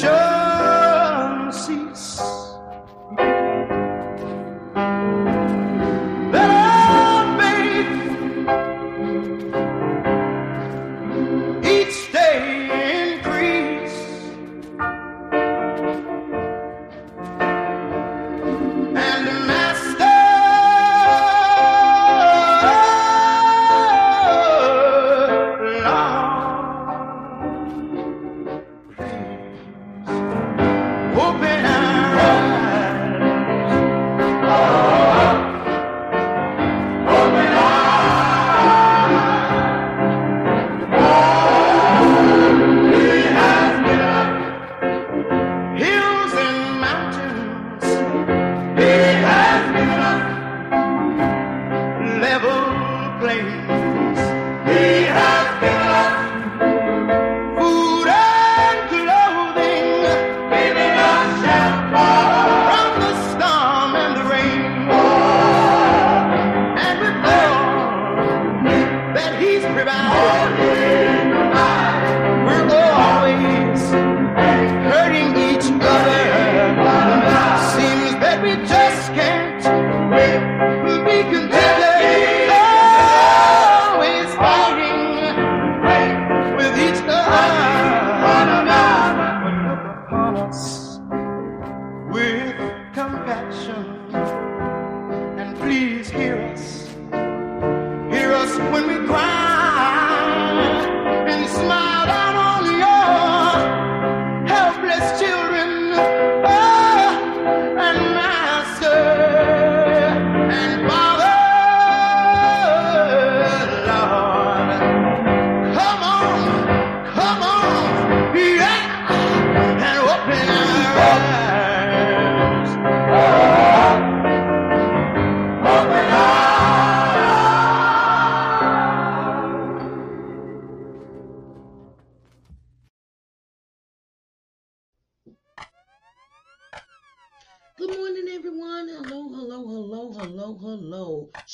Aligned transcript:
dissension 0.00 0.27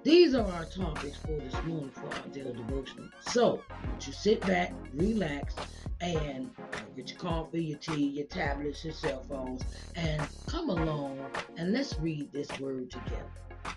These 0.04 0.34
are 0.34 0.52
our 0.54 0.66
topics 0.66 1.18
for 1.18 1.38
this 1.38 1.54
morning 1.64 1.92
for 1.92 2.08
our 2.08 2.28
daily 2.34 2.54
devotional. 2.54 3.10
So, 3.20 3.62
you 4.04 4.12
sit 4.12 4.42
back, 4.42 4.74
relax, 4.96 5.54
and 6.00 6.50
get 6.96 7.12
your 7.12 7.20
coffee, 7.20 7.66
your 7.66 7.78
tea, 7.78 8.08
your 8.08 8.26
tablets, 8.26 8.84
your 8.84 8.96
cell 8.96 9.24
phones, 9.30 9.62
and 9.96 10.28
come 10.48 10.72
along 10.72 11.20
and 11.58 11.72
let's 11.72 12.00
read 12.00 12.32
this 12.34 12.50
word 12.60 12.90
together. 12.90 13.32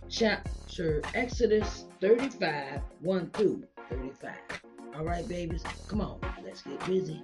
Chapter 0.09 1.03
Exodus 1.15 1.85
35, 2.01 2.81
1 3.01 3.31
through 3.31 3.65
35. 3.91 4.33
All 4.97 5.05
right, 5.05 5.29
babies, 5.29 5.63
come 5.89 6.01
on, 6.01 6.21
let's 6.43 6.63
get 6.63 6.83
busy. 6.87 7.23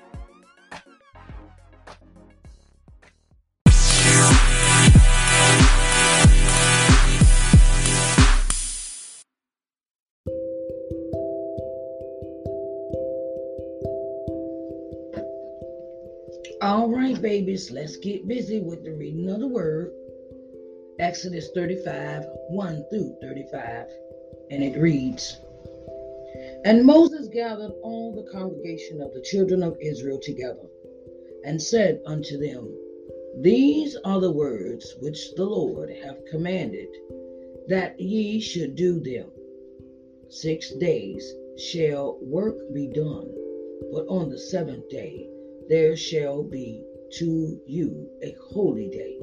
Right, 16.93 17.23
babies, 17.23 17.71
let's 17.71 17.97
get 17.99 18.27
busy 18.27 18.59
with 18.59 18.83
the 18.83 18.93
reading 18.93 19.31
of 19.31 19.39
the 19.39 19.47
word. 19.47 19.93
Exodus 20.99 21.49
35 21.55 22.25
1 22.49 22.85
through 22.91 23.17
35. 23.23 23.87
And 24.51 24.65
it 24.65 24.77
reads 24.77 25.39
And 26.65 26.85
Moses 26.85 27.29
gathered 27.29 27.71
all 27.85 28.13
the 28.13 28.29
congregation 28.33 29.01
of 29.01 29.15
the 29.15 29.21
children 29.21 29.63
of 29.63 29.79
Israel 29.81 30.19
together 30.21 30.67
and 31.45 31.63
said 31.63 32.03
unto 32.07 32.37
them, 32.37 32.77
These 33.41 33.97
are 34.05 34.21
the 34.21 34.33
words 34.33 34.97
which 34.99 35.37
the 35.37 35.45
Lord 35.45 35.91
hath 35.91 36.27
commanded, 36.27 36.89
that 37.69 38.01
ye 38.01 38.41
should 38.41 38.75
do 38.75 38.99
them. 38.99 39.31
Six 40.29 40.73
days 40.73 41.37
shall 41.57 42.19
work 42.21 42.57
be 42.75 42.89
done, 42.89 43.33
but 43.93 44.09
on 44.09 44.29
the 44.29 44.41
seventh 44.41 44.89
day 44.89 45.31
there 45.69 45.97
shall 45.97 46.43
be 46.43 46.85
to 47.13 47.61
you 47.67 48.09
a 48.23 48.37
holy 48.53 48.89
day, 48.89 49.19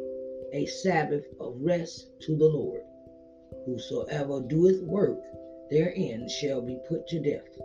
a 0.54 0.66
Sabbath 0.66 1.26
of 1.40 1.56
rest 1.60 2.08
to 2.22 2.36
the 2.36 2.46
Lord. 2.46 2.82
Whosoever 3.66 4.42
doeth 4.42 4.82
work 4.84 5.22
therein 5.70 6.28
shall 6.28 6.62
be 6.62 6.80
put 6.88 7.08
to 7.08 7.20
death. 7.20 7.62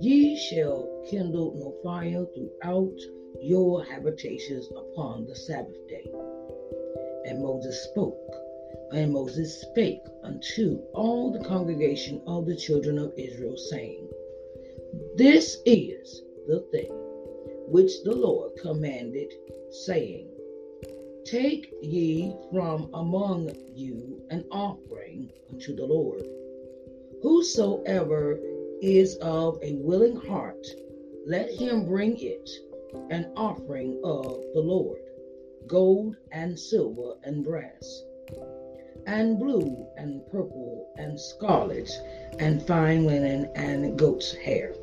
Ye 0.00 0.36
shall 0.36 1.04
kindle 1.08 1.54
no 1.54 1.74
fire 1.82 2.26
throughout 2.34 2.98
your 3.40 3.84
habitations 3.84 4.68
upon 4.76 5.26
the 5.26 5.34
Sabbath 5.34 5.86
day. 5.88 6.10
And 7.24 7.42
Moses 7.42 7.82
spoke, 7.84 8.34
and 8.92 9.12
Moses 9.12 9.60
spake 9.60 10.04
unto 10.22 10.80
all 10.94 11.32
the 11.32 11.44
congregation 11.44 12.22
of 12.26 12.46
the 12.46 12.56
children 12.56 12.98
of 12.98 13.12
Israel, 13.16 13.56
saying, 13.56 14.08
This 15.16 15.58
is 15.66 16.22
the 16.46 16.60
thing 16.72 17.07
which 17.70 18.02
the 18.02 18.14
Lord 18.14 18.52
commanded, 18.56 19.32
saying, 19.70 20.28
Take 21.24 21.72
ye 21.82 22.34
from 22.50 22.90
among 22.94 23.50
you 23.74 24.22
an 24.30 24.44
offering 24.50 25.30
unto 25.50 25.76
the 25.76 25.86
Lord. 25.86 26.22
Whosoever 27.22 28.40
is 28.80 29.16
of 29.16 29.58
a 29.62 29.74
willing 29.74 30.16
heart, 30.16 30.66
let 31.26 31.50
him 31.50 31.84
bring 31.84 32.18
it 32.18 32.48
an 33.10 33.32
offering 33.36 34.00
of 34.02 34.42
the 34.54 34.60
Lord 34.60 35.00
gold 35.68 36.16
and 36.32 36.58
silver 36.58 37.14
and 37.24 37.44
brass, 37.44 38.02
and 39.06 39.38
blue 39.38 39.86
and 39.96 40.26
purple 40.26 40.90
and 40.96 41.20
scarlet, 41.20 41.90
and 42.38 42.62
fine 42.66 43.04
linen 43.04 43.50
and 43.54 43.98
goat's 43.98 44.32
hair, 44.32 44.74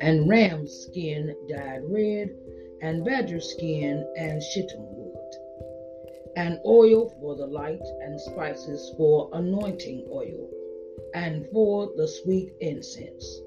and 0.00 0.28
ram's 0.28 0.72
skin 0.72 1.34
dyed 1.48 1.82
red, 1.84 2.34
and 2.82 3.04
badger 3.04 3.40
skin 3.40 4.06
and 4.16 4.42
shittim 4.42 4.86
wood, 4.96 5.34
and 6.36 6.60
oil 6.66 7.08
for 7.20 7.34
the 7.34 7.46
light, 7.46 7.86
and 8.02 8.20
spices 8.20 8.92
for 8.96 9.30
anointing 9.32 10.06
oil, 10.10 10.50
and 11.14 11.46
for 11.52 11.90
the 11.96 12.06
sweet 12.06 12.52
incense, 12.60 13.40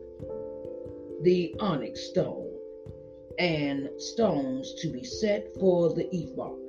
the 1.21 1.53
onyx 1.59 2.01
stone 2.09 2.49
and 3.39 3.89
stones 3.97 4.73
to 4.73 4.89
be 4.89 5.03
set 5.03 5.47
for 5.59 5.93
the 5.93 6.07
ephod 6.13 6.59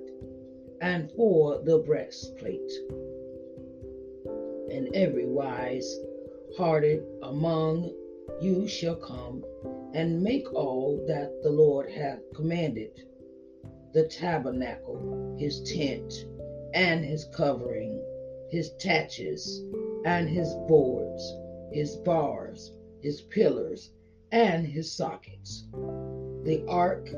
and 0.80 1.10
for 1.12 1.60
the 1.64 1.78
breastplate. 1.78 2.72
And 4.70 4.88
every 4.94 5.26
wise 5.26 5.98
hearted 6.56 7.04
among 7.22 7.92
you 8.40 8.66
shall 8.66 8.96
come 8.96 9.44
and 9.94 10.22
make 10.22 10.52
all 10.54 10.96
that 11.06 11.42
the 11.42 11.50
Lord 11.50 11.90
hath 11.90 12.20
commanded 12.34 12.90
the 13.92 14.04
tabernacle, 14.04 15.36
his 15.38 15.60
tent, 15.62 16.26
and 16.72 17.04
his 17.04 17.24
covering, 17.24 18.00
his 18.50 18.70
taches, 18.78 19.64
and 20.04 20.28
his 20.28 20.54
boards, 20.68 21.34
his 21.72 21.96
bars, 21.96 22.72
his 23.00 23.20
pillars, 23.22 23.90
and 24.32 24.66
his 24.66 24.92
sockets 24.92 25.66
the 26.44 26.64
ark 26.68 27.08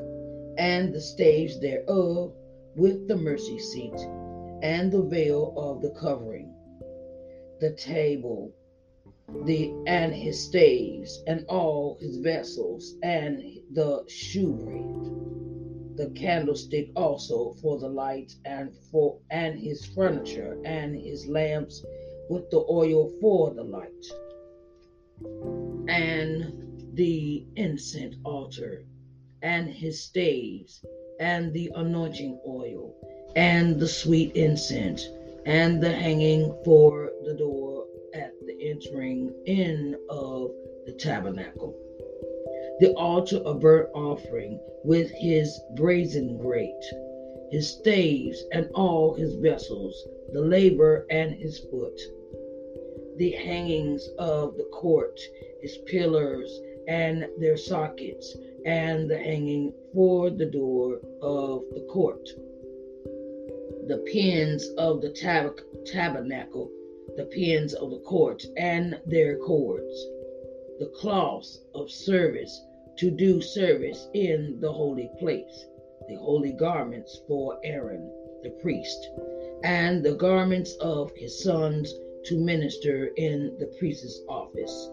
and 0.57 0.93
the 0.93 0.99
staves 1.01 1.59
thereof, 1.59 2.33
with 2.75 3.07
the 3.07 3.15
mercy 3.15 3.57
seat 3.59 3.93
and 4.61 4.91
the 4.91 5.01
veil 5.01 5.53
of 5.55 5.81
the 5.81 5.89
covering, 5.91 6.53
the 7.59 7.71
table, 7.71 8.51
the 9.45 9.73
and 9.87 10.13
his 10.13 10.41
staves, 10.43 11.23
and 11.27 11.45
all 11.47 11.97
his 11.99 12.17
vessels, 12.17 12.95
and 13.03 13.41
the 13.71 14.03
shewbread, 14.07 15.97
the 15.97 16.09
candlestick 16.15 16.89
also 16.95 17.53
for 17.61 17.77
the 17.79 17.87
light, 17.87 18.35
and 18.45 18.73
for 18.91 19.17
and 19.31 19.59
his 19.59 19.85
furniture, 19.85 20.57
and 20.65 20.95
his 20.95 21.27
lamps, 21.27 21.83
with 22.29 22.49
the 22.51 22.65
oil 22.69 23.11
for 23.21 23.53
the 23.53 23.63
light, 23.63 24.05
and 25.87 26.95
the 26.95 27.45
incense 27.55 28.15
altar 28.23 28.83
and 29.41 29.69
his 29.69 30.01
staves, 30.01 30.83
and 31.19 31.53
the 31.53 31.71
anointing 31.75 32.39
oil, 32.47 32.95
and 33.35 33.79
the 33.79 33.87
sweet 33.87 34.31
incense, 34.35 35.07
and 35.45 35.81
the 35.81 35.91
hanging 35.91 36.53
for 36.63 37.11
the 37.25 37.33
door 37.33 37.62
entering 38.73 39.31
in 39.45 39.95
of 40.09 40.51
the 40.87 40.93
tabernacle. 40.93 41.75
The 42.79 42.93
altar 42.95 43.37
of 43.37 43.59
burnt 43.59 43.89
offering 43.93 44.59
with 44.83 45.11
his 45.11 45.59
brazen 45.75 46.39
grate, 46.39 46.85
his 47.51 47.69
staves 47.69 48.43
and 48.51 48.67
all 48.73 49.13
his 49.13 49.35
vessels, 49.35 50.07
the 50.31 50.41
laver 50.41 51.05
and 51.11 51.35
his 51.35 51.59
foot, 51.59 51.99
the 53.17 53.29
hangings 53.31 54.09
of 54.17 54.57
the 54.57 54.67
court, 54.73 55.19
his 55.61 55.77
pillars 55.85 56.59
and 56.87 57.27
their 57.37 57.57
sockets, 57.57 58.35
and 58.65 59.07
the 59.07 59.17
hanging 59.17 59.71
for 59.93 60.31
the 60.31 60.47
door 60.47 60.99
of 61.21 61.61
the 61.75 61.85
court, 61.91 62.27
the 63.87 64.03
pins 64.11 64.67
of 64.79 65.01
the 65.01 65.11
tab- 65.11 65.61
tabernacle, 65.85 66.71
the 67.15 67.25
pins 67.25 67.73
of 67.73 67.91
the 67.91 67.99
court, 67.99 68.45
and 68.57 68.99
their 69.05 69.37
cords, 69.37 70.07
the 70.79 70.91
cloths 70.95 71.61
of 71.75 71.89
service 71.89 72.65
to 72.97 73.11
do 73.11 73.41
service 73.41 74.07
in 74.13 74.59
the 74.59 74.71
holy 74.71 75.09
place, 75.19 75.65
the 76.07 76.15
holy 76.15 76.51
garments 76.51 77.21
for 77.27 77.59
Aaron 77.63 78.11
the 78.43 78.49
priest, 78.61 79.09
and 79.63 80.03
the 80.03 80.15
garments 80.15 80.75
of 80.81 81.11
his 81.15 81.43
sons 81.43 81.93
to 82.25 82.37
minister 82.37 83.07
in 83.15 83.55
the 83.59 83.67
priest's 83.79 84.21
office 84.27 84.89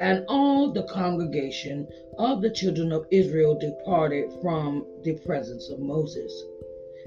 and 0.00 0.24
all 0.28 0.72
the 0.72 0.82
congregation 0.84 1.86
of 2.18 2.42
the 2.42 2.50
children 2.50 2.92
of 2.92 3.06
Israel 3.10 3.58
departed 3.58 4.30
from 4.42 4.84
the 5.02 5.14
presence 5.24 5.70
of 5.70 5.78
Moses. 5.78 6.32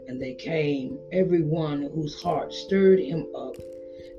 And 0.08 0.22
they 0.22 0.34
came, 0.34 0.98
every 1.12 1.44
one 1.44 1.84
whose 1.94 2.22
heart 2.22 2.54
stirred 2.54 3.00
him 3.00 3.28
up, 3.36 3.56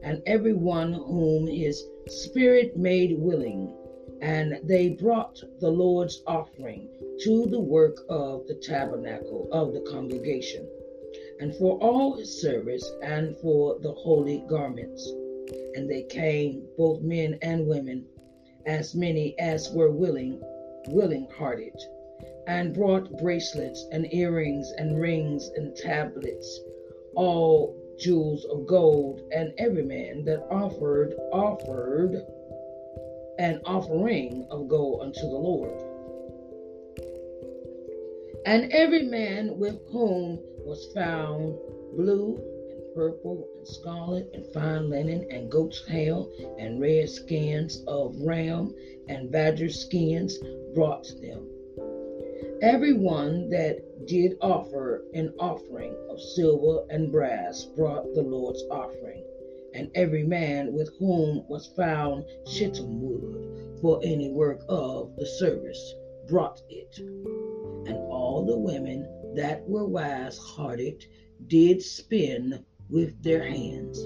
and 0.02 0.23
every 0.26 0.52
one 0.52 0.93
whom 0.93 1.47
his 1.47 1.85
spirit 2.07 2.76
made 2.76 3.19
willing. 3.19 3.75
And 4.21 4.59
they 4.64 4.90
brought 4.90 5.40
the 5.61 5.71
Lord's 5.71 6.23
offering 6.26 6.88
to 7.23 7.47
the 7.47 7.61
work 7.61 7.99
of 8.09 8.47
the 8.47 8.55
tabernacle 8.55 9.49
of 9.52 9.73
the 9.73 9.81
congregation, 9.83 10.69
and 11.40 11.55
for 11.55 11.78
all 11.78 12.17
his 12.17 12.40
service, 12.40 12.88
and 13.02 13.37
for 13.38 13.78
the 13.81 13.93
holy 13.93 14.45
garments. 14.49 15.09
And 15.75 15.88
they 15.88 16.02
came, 16.02 16.67
both 16.76 17.00
men 17.00 17.38
and 17.43 17.67
women, 17.67 18.07
as 18.67 18.95
many 18.95 19.38
as 19.38 19.71
were 19.73 19.90
willing, 19.90 20.40
willing 20.88 21.28
hearted, 21.37 21.81
and 22.49 22.75
brought 22.75 23.17
bracelets 23.19 23.87
and 23.93 24.12
earrings 24.12 24.73
and 24.78 25.00
rings 25.00 25.49
and 25.57 25.76
tablets, 25.76 26.61
all 27.14 27.76
jewels 27.99 28.45
of 28.47 28.67
gold, 28.67 29.21
and 29.33 29.52
every 29.59 29.83
man 29.83 30.25
that 30.25 30.47
offered, 30.50 31.14
offered 31.33 32.25
an 33.38 33.61
offering 33.64 34.47
of 34.50 34.69
gold 34.69 35.02
unto 35.02 35.21
the 35.21 35.37
Lord. 35.37 35.71
And 38.47 38.73
every 38.73 39.02
man 39.02 39.59
with 39.59 39.78
whom 39.90 40.38
was 40.64 40.90
found 40.95 41.57
blue 41.97 42.37
and 42.71 42.95
purple 42.95 43.47
and 43.57 43.67
scarlet 43.67 44.31
and 44.33 44.47
fine 44.52 44.88
linen 44.88 45.26
and 45.31 45.50
goat's 45.50 45.87
hair 45.87 46.23
and 46.59 46.81
red 46.81 47.09
skins 47.11 47.83
of 47.87 48.17
ram 48.21 48.75
and 49.09 49.31
badger 49.31 49.71
skins 49.71 50.38
brought 50.75 51.07
them. 51.21 51.47
Every 52.62 52.92
one 52.92 53.49
that 53.50 54.07
did 54.07 54.37
offer 54.40 55.04
an 55.12 55.35
offering 55.38 55.95
of 56.09 56.21
silver 56.21 56.85
and 56.90 57.11
brass 57.11 57.64
brought 57.76 58.14
the 58.14 58.23
Lord's 58.23 58.64
offering, 58.71 59.25
and 59.75 59.90
every 59.95 60.23
man 60.23 60.73
with 60.73 60.88
whom 60.99 61.45
was 61.49 61.66
found 61.68 62.25
shittim 62.47 63.00
wood 63.02 63.78
for 63.80 64.00
any 64.02 64.30
work 64.30 64.64
of 64.68 65.14
the 65.16 65.26
service 65.26 65.95
brought 66.28 66.62
it. 66.68 66.99
And 67.87 67.97
all 68.11 68.45
the 68.45 68.59
women 68.59 69.35
that 69.35 69.68
were 69.68 69.87
wise 69.87 70.38
hearted 70.38 71.04
did 71.47 71.83
spin 71.83 72.64
with 72.90 73.23
their 73.23 73.42
hands, 73.42 73.99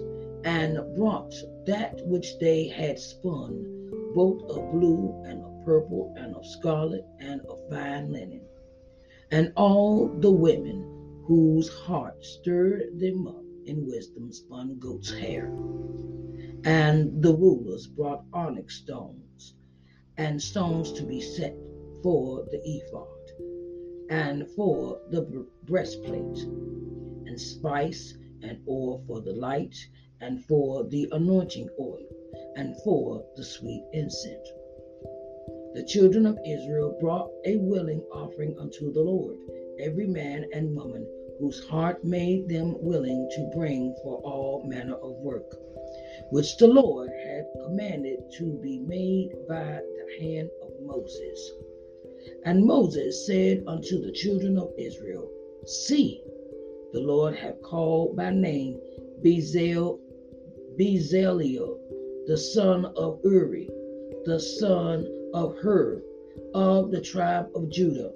and 0.44 0.96
brought 0.96 1.34
that 1.66 2.06
which 2.06 2.38
they 2.38 2.68
had 2.68 2.98
spun, 2.98 4.12
both 4.14 4.42
of 4.50 4.72
blue 4.72 5.22
and 5.26 5.51
purple 5.64 6.14
and 6.16 6.34
of 6.34 6.46
scarlet 6.46 7.04
and 7.20 7.40
of 7.42 7.58
fine 7.70 8.12
linen. 8.12 8.42
And 9.30 9.52
all 9.56 10.08
the 10.08 10.30
women 10.30 11.22
whose 11.26 11.68
heart 11.68 12.24
stirred 12.24 12.98
them 12.98 13.26
up 13.26 13.42
in 13.64 13.86
wisdom 13.86 14.32
spun 14.32 14.78
goat's 14.78 15.12
hair. 15.12 15.46
And 16.64 17.22
the 17.22 17.34
rulers 17.34 17.86
brought 17.86 18.24
onyx 18.32 18.76
stones 18.76 19.54
and 20.16 20.40
stones 20.40 20.92
to 20.92 21.02
be 21.02 21.20
set 21.20 21.56
for 22.02 22.44
the 22.50 22.60
ephod 22.64 23.06
and 24.10 24.46
for 24.50 25.00
the 25.10 25.22
breastplate, 25.64 26.38
and 27.26 27.40
spice 27.40 28.14
and 28.42 28.58
oil 28.68 29.02
for 29.06 29.22
the 29.22 29.32
light, 29.32 29.74
and 30.20 30.44
for 30.44 30.84
the 30.84 31.08
anointing 31.12 31.68
oil, 31.80 32.06
and 32.56 32.76
for 32.82 33.24
the 33.36 33.44
sweet 33.44 33.82
incense. 33.94 34.48
The 35.74 35.82
children 35.84 36.26
of 36.26 36.38
Israel 36.46 36.98
brought 37.00 37.30
a 37.46 37.56
willing 37.56 38.02
offering 38.12 38.58
unto 38.58 38.92
the 38.92 39.00
Lord, 39.00 39.38
every 39.78 40.06
man 40.06 40.44
and 40.52 40.76
woman 40.76 41.06
whose 41.38 41.64
heart 41.64 42.04
made 42.04 42.46
them 42.46 42.76
willing 42.82 43.26
to 43.36 43.50
bring 43.56 43.94
for 44.02 44.18
all 44.18 44.62
manner 44.64 44.96
of 44.96 45.16
work, 45.22 45.56
which 46.30 46.58
the 46.58 46.68
Lord 46.68 47.10
had 47.24 47.46
commanded 47.64 48.18
to 48.32 48.58
be 48.62 48.80
made 48.80 49.30
by 49.48 49.80
the 49.80 50.22
hand 50.22 50.50
of 50.60 50.72
Moses. 50.82 51.52
And 52.44 52.66
Moses 52.66 53.26
said 53.26 53.64
unto 53.66 53.98
the 53.98 54.12
children 54.12 54.58
of 54.58 54.74
Israel, 54.76 55.30
See, 55.64 56.22
the 56.92 57.00
Lord 57.00 57.34
hath 57.34 57.62
called 57.62 58.14
by 58.14 58.30
name 58.30 58.78
Bezalel, 59.22 59.98
the 60.76 62.36
son 62.36 62.84
of 62.84 63.20
Uri, 63.24 63.70
the 64.26 64.38
son 64.38 65.06
of 65.34 65.56
Hur, 65.58 66.02
of 66.54 66.90
the 66.90 67.00
tribe 67.00 67.48
of 67.54 67.70
Judah, 67.70 68.12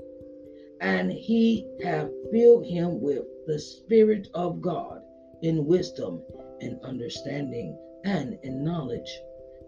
and 0.80 1.10
he 1.10 1.66
hath 1.82 2.10
filled 2.30 2.66
him 2.66 3.00
with 3.00 3.24
the 3.46 3.58
Spirit 3.58 4.28
of 4.34 4.60
God 4.60 5.02
in 5.42 5.66
wisdom 5.66 6.22
and 6.60 6.80
understanding 6.82 7.76
and 8.04 8.38
in 8.42 8.64
knowledge 8.64 9.20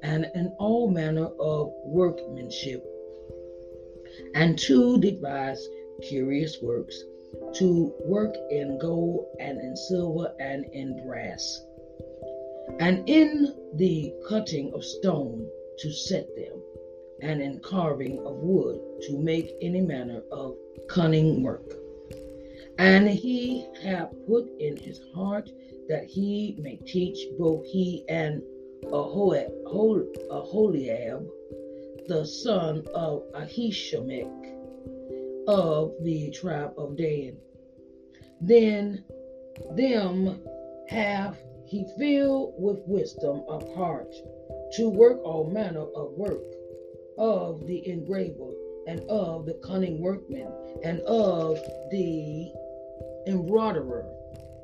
and 0.02 0.26
in 0.34 0.54
all 0.58 0.88
manner 0.88 1.28
of 1.40 1.72
workmanship, 1.84 2.84
and 4.34 4.58
to 4.58 4.98
devise 5.00 5.66
curious 6.02 6.60
works, 6.62 7.02
to 7.54 7.92
work 8.04 8.34
in 8.50 8.78
gold 8.78 9.26
and 9.40 9.58
in 9.60 9.76
silver 9.76 10.32
and 10.38 10.64
in 10.72 11.04
brass, 11.04 11.64
and 12.78 13.08
in 13.08 13.54
the 13.74 14.14
cutting 14.28 14.72
of 14.72 14.84
stone 14.84 15.48
to 15.78 15.90
set 15.90 16.26
them, 16.36 16.62
and 17.22 17.40
in 17.40 17.60
carving 17.60 18.18
of 18.24 18.36
wood 18.36 18.80
to 19.02 19.18
make 19.18 19.52
any 19.60 19.80
manner 19.80 20.22
of 20.30 20.56
cunning 20.88 21.42
work. 21.42 21.72
And 22.78 23.08
he 23.08 23.66
hath 23.82 24.12
put 24.26 24.48
in 24.60 24.76
his 24.76 25.00
heart 25.14 25.50
that 25.88 26.04
he 26.04 26.56
may 26.60 26.76
teach 26.76 27.18
both 27.38 27.64
he 27.64 28.04
and 28.08 28.42
Aholiab, 28.92 29.48
the 32.06 32.24
son 32.24 32.86
of 32.94 33.24
Ahishamach 33.34 34.54
of 35.48 35.92
the 36.02 36.30
tribe 36.30 36.72
of 36.78 36.96
Dan. 36.96 37.36
Then 38.40 39.04
them 39.74 40.40
have 40.88 41.36
he 41.66 41.84
filled 41.98 42.54
with 42.58 42.78
wisdom 42.86 43.42
of 43.48 43.74
heart 43.74 44.14
to 44.74 44.88
work 44.88 45.18
all 45.24 45.50
manner 45.50 45.86
of 45.94 46.12
work 46.12 46.42
of 47.18 47.66
the 47.66 47.86
engraver 47.88 48.52
and 48.86 49.00
of 49.10 49.44
the 49.46 49.54
cunning 49.54 50.00
workman 50.00 50.50
and 50.82 51.00
of 51.00 51.58
the 51.90 52.50
embroiderer 53.26 54.06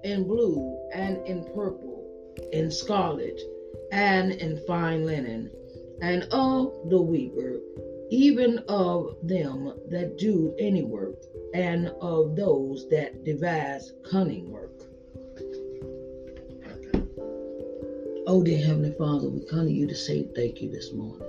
in 0.04 0.24
blue 0.24 0.78
and 0.92 1.26
in 1.26 1.44
purple, 1.54 2.04
in 2.52 2.70
scarlet 2.70 3.40
and 3.92 4.32
in 4.32 4.56
fine 4.66 5.04
linen, 5.04 5.50
and 6.00 6.24
of 6.30 6.88
the 6.90 7.00
weaver, 7.00 7.60
even 8.10 8.58
of 8.68 9.16
them 9.22 9.72
that 9.88 10.18
do 10.18 10.54
any 10.58 10.82
work, 10.82 11.16
and 11.54 11.88
of 12.00 12.36
those 12.36 12.88
that 12.90 13.24
devise 13.24 13.92
cunning 14.10 14.50
work. 14.50 14.72
Oh, 18.26 18.42
dear 18.42 18.64
Heavenly 18.64 18.92
Father, 18.92 19.28
we 19.28 19.44
come 19.44 19.66
to 19.66 19.72
you 19.72 19.86
to 19.86 19.94
say 19.94 20.26
thank 20.34 20.62
you 20.62 20.70
this 20.70 20.92
morning. 20.92 21.28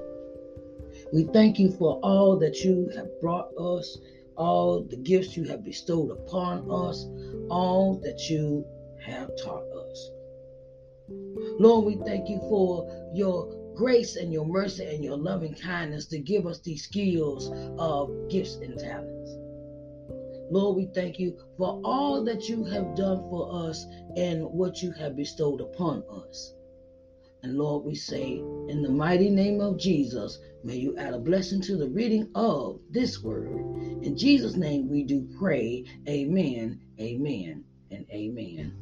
We 1.15 1.23
thank 1.23 1.57
you 1.59 1.71
for 1.71 1.97
all 2.03 2.37
that 2.39 2.65
you 2.65 2.91
have 2.93 3.07
brought 3.21 3.55
us, 3.57 3.97
all 4.35 4.81
the 4.81 4.97
gifts 4.97 5.37
you 5.37 5.45
have 5.45 5.63
bestowed 5.63 6.11
upon 6.11 6.69
us, 6.69 7.07
all 7.49 8.01
that 8.03 8.29
you 8.29 8.67
have 9.01 9.29
taught 9.41 9.63
us. 9.63 10.11
Lord, 11.57 11.85
we 11.85 11.95
thank 12.05 12.27
you 12.27 12.39
for 12.49 13.09
your 13.13 13.49
grace 13.75 14.17
and 14.17 14.33
your 14.33 14.45
mercy 14.45 14.83
and 14.83 15.01
your 15.05 15.15
loving 15.15 15.53
kindness 15.53 16.05
to 16.07 16.19
give 16.19 16.45
us 16.45 16.59
these 16.59 16.83
skills 16.83 17.49
of 17.79 18.11
gifts 18.29 18.55
and 18.55 18.77
talents. 18.77 19.37
Lord, 20.51 20.75
we 20.75 20.87
thank 20.93 21.17
you 21.17 21.37
for 21.57 21.79
all 21.85 22.25
that 22.25 22.49
you 22.49 22.65
have 22.65 22.93
done 22.93 23.19
for 23.29 23.69
us 23.69 23.85
and 24.17 24.43
what 24.43 24.81
you 24.81 24.91
have 24.91 25.15
bestowed 25.15 25.61
upon 25.61 26.03
us. 26.11 26.55
And 27.45 27.59
Lord, 27.59 27.85
we 27.85 27.93
say, 27.93 28.41
in 28.69 28.81
the 28.81 28.89
mighty 28.89 29.29
name 29.29 29.61
of 29.61 29.77
Jesus, 29.77 30.39
may 30.63 30.77
you 30.77 30.97
add 30.97 31.13
a 31.13 31.19
blessing 31.19 31.61
to 31.61 31.77
the 31.77 31.87
reading 31.87 32.27
of 32.33 32.79
this 32.89 33.21
word. 33.21 33.51
In 34.01 34.17
Jesus' 34.17 34.55
name 34.55 34.89
we 34.89 35.03
do 35.03 35.29
pray. 35.37 35.85
Amen, 36.09 36.81
amen, 36.99 37.63
and 37.91 38.07
amen. 38.09 38.73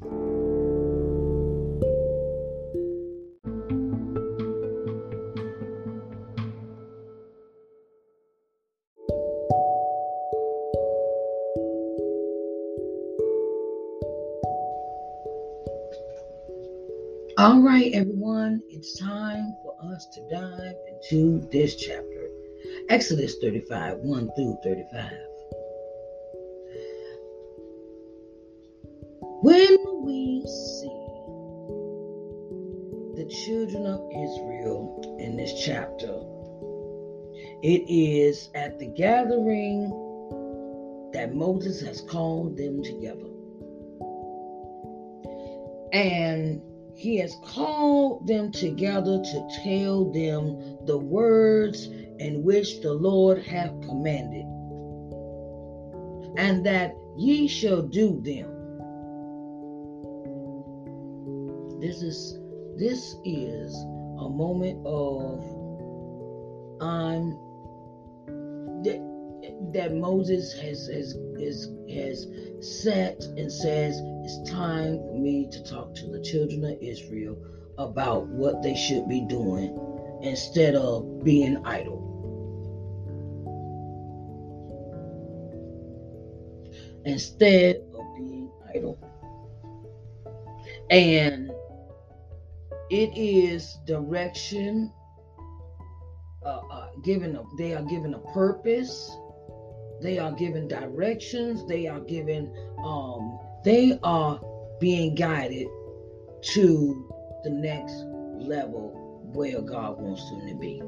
All 17.38 17.60
right, 17.62 17.92
everyone, 17.94 18.23
it's 18.84 19.00
time 19.00 19.56
for 19.64 19.74
us 19.94 20.06
to 20.08 20.20
dive 20.30 20.76
into 20.92 21.40
this 21.54 21.78
chapter 21.78 22.28
Exodus 22.90 23.38
35 23.42 24.00
1 24.00 24.30
through 24.36 24.58
35. 24.62 25.12
When 29.42 29.78
we 30.04 30.42
see 30.42 30.90
the 33.16 33.26
children 33.46 33.86
of 33.86 34.02
Israel 34.12 35.18
in 35.18 35.38
this 35.38 35.64
chapter, 35.64 36.20
it 37.64 37.90
is 37.90 38.50
at 38.54 38.80
the 38.80 38.88
gathering 38.88 39.84
that 41.14 41.34
Moses 41.34 41.80
has 41.80 42.02
called 42.02 42.58
them 42.58 42.84
together. 42.84 43.30
And 45.94 46.62
he 47.04 47.18
has 47.18 47.36
called 47.44 48.26
them 48.26 48.50
together 48.50 49.22
to 49.22 49.48
tell 49.62 50.06
them 50.06 50.78
the 50.86 50.98
words 50.98 51.88
in 52.20 52.42
which 52.44 52.80
the 52.80 52.94
Lord 52.94 53.44
hath 53.44 53.72
commanded, 53.82 54.46
and 56.38 56.66
that 56.66 56.96
ye 57.18 57.46
shall 57.50 57.82
do 57.82 58.22
them. 58.22 58.50
This 61.82 62.02
is 62.02 62.40
this 62.78 63.18
is 63.26 63.76
a 64.20 64.30
moment 64.30 64.80
of 64.86 65.44
I'm 66.80 67.38
that 69.74 69.94
Moses 69.94 70.54
has 70.54 70.88
has 70.88 71.18
has, 71.40 71.70
has 71.90 72.28
set 72.60 73.24
and 73.38 73.52
says 73.52 74.02
it's 74.24 74.50
time 74.50 74.98
for 74.98 75.20
me 75.20 75.48
to 75.52 75.64
talk 75.64 75.94
to 75.96 76.08
the 76.08 76.22
children 76.22 76.64
of 76.64 76.78
Israel 76.82 77.38
about 77.78 78.28
what 78.28 78.62
they 78.62 78.76
should 78.76 79.08
be 79.10 79.22
doing 79.22 79.78
instead 80.22 80.76
of 80.76 81.24
being 81.24 81.66
idle. 81.66 82.02
Instead 87.06 87.78
of 87.94 88.16
being 88.16 88.50
idle. 88.74 88.98
And 90.90 91.52
it 92.90 93.18
is 93.18 93.78
direction 93.86 94.94
uh, 96.46 96.62
uh, 96.70 96.90
given 97.04 97.36
a, 97.36 97.44
they 97.58 97.74
are 97.74 97.84
given 97.84 98.14
a 98.14 98.20
purpose 98.34 99.18
they 100.02 100.18
are 100.18 100.32
given 100.32 100.68
directions, 100.68 101.66
they 101.68 101.88
are 101.88 102.02
given, 102.02 102.54
um, 102.84 103.40
they 103.64 104.00
are 104.04 104.40
being 104.80 105.16
guided 105.16 105.68
to 106.42 107.10
the 107.44 107.50
next 107.50 108.06
level 108.38 109.22
where 109.34 109.62
God 109.62 110.00
wants 110.00 110.30
them 110.30 110.48
to 110.48 110.56
be. 110.56 110.82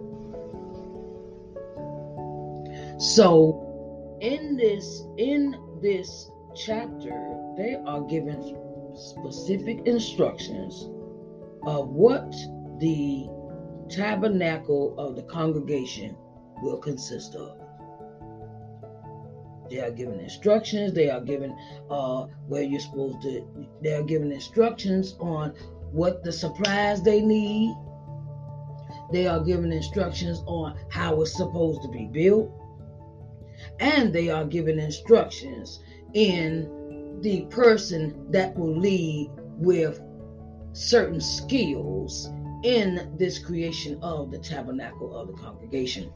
So 2.99 4.17
in 4.21 4.55
this 4.55 5.03
in 5.17 5.55
this 5.81 6.29
chapter, 6.55 7.37
they 7.57 7.75
are 7.85 8.01
given 8.01 8.57
specific 8.95 9.85
instructions 9.85 10.89
of 11.65 11.89
what 11.89 12.31
the 12.79 13.27
tabernacle 13.89 14.95
of 14.97 15.15
the 15.15 15.23
congregation 15.23 16.15
will 16.61 16.77
consist 16.77 17.35
of. 17.35 17.64
They 19.69 19.79
are 19.79 19.91
given 19.91 20.19
instructions. 20.19 20.93
They 20.93 21.09
are 21.09 21.21
given 21.21 21.57
uh, 21.89 22.25
where 22.47 22.63
you're 22.63 22.79
supposed 22.79 23.21
to. 23.23 23.45
They 23.81 23.93
are 23.93 24.03
given 24.03 24.31
instructions 24.31 25.15
on 25.19 25.53
what 25.91 26.23
the 26.23 26.31
supplies 26.31 27.01
they 27.01 27.21
need. 27.21 27.75
They 29.11 29.27
are 29.27 29.43
given 29.43 29.71
instructions 29.71 30.43
on 30.45 30.77
how 30.89 31.21
it's 31.21 31.35
supposed 31.35 31.81
to 31.83 31.87
be 31.89 32.05
built. 32.05 32.51
And 33.79 34.13
they 34.13 34.29
are 34.29 34.45
given 34.45 34.79
instructions 34.79 35.79
in 36.13 37.19
the 37.21 37.45
person 37.45 38.31
that 38.31 38.55
will 38.57 38.77
lead 38.77 39.31
with 39.57 40.01
certain 40.73 41.21
skills 41.21 42.29
in 42.63 43.15
this 43.17 43.39
creation 43.39 43.99
of 44.01 44.31
the 44.31 44.39
tabernacle 44.39 45.15
of 45.15 45.27
the 45.27 45.33
congregation. 45.33 46.11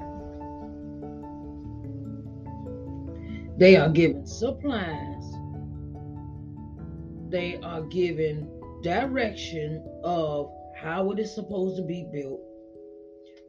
They 3.59 3.75
are 3.75 3.89
given 3.89 4.25
supplies. 4.25 5.33
They 7.27 7.59
are 7.61 7.81
given 7.81 8.49
direction 8.81 9.85
of 10.01 10.49
how 10.77 11.11
it 11.11 11.19
is 11.19 11.35
supposed 11.35 11.75
to 11.75 11.83
be 11.83 12.07
built. 12.13 12.39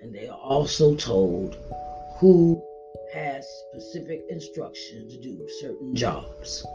And 0.02 0.12
they 0.12 0.26
are 0.26 0.37
also 0.37 0.97
told 0.97 1.57
who 2.19 2.61
has 3.14 3.47
specific 3.71 4.23
instructions 4.29 5.14
to 5.14 5.23
do 5.23 5.49
certain 5.61 5.95
jobs. 5.95 6.67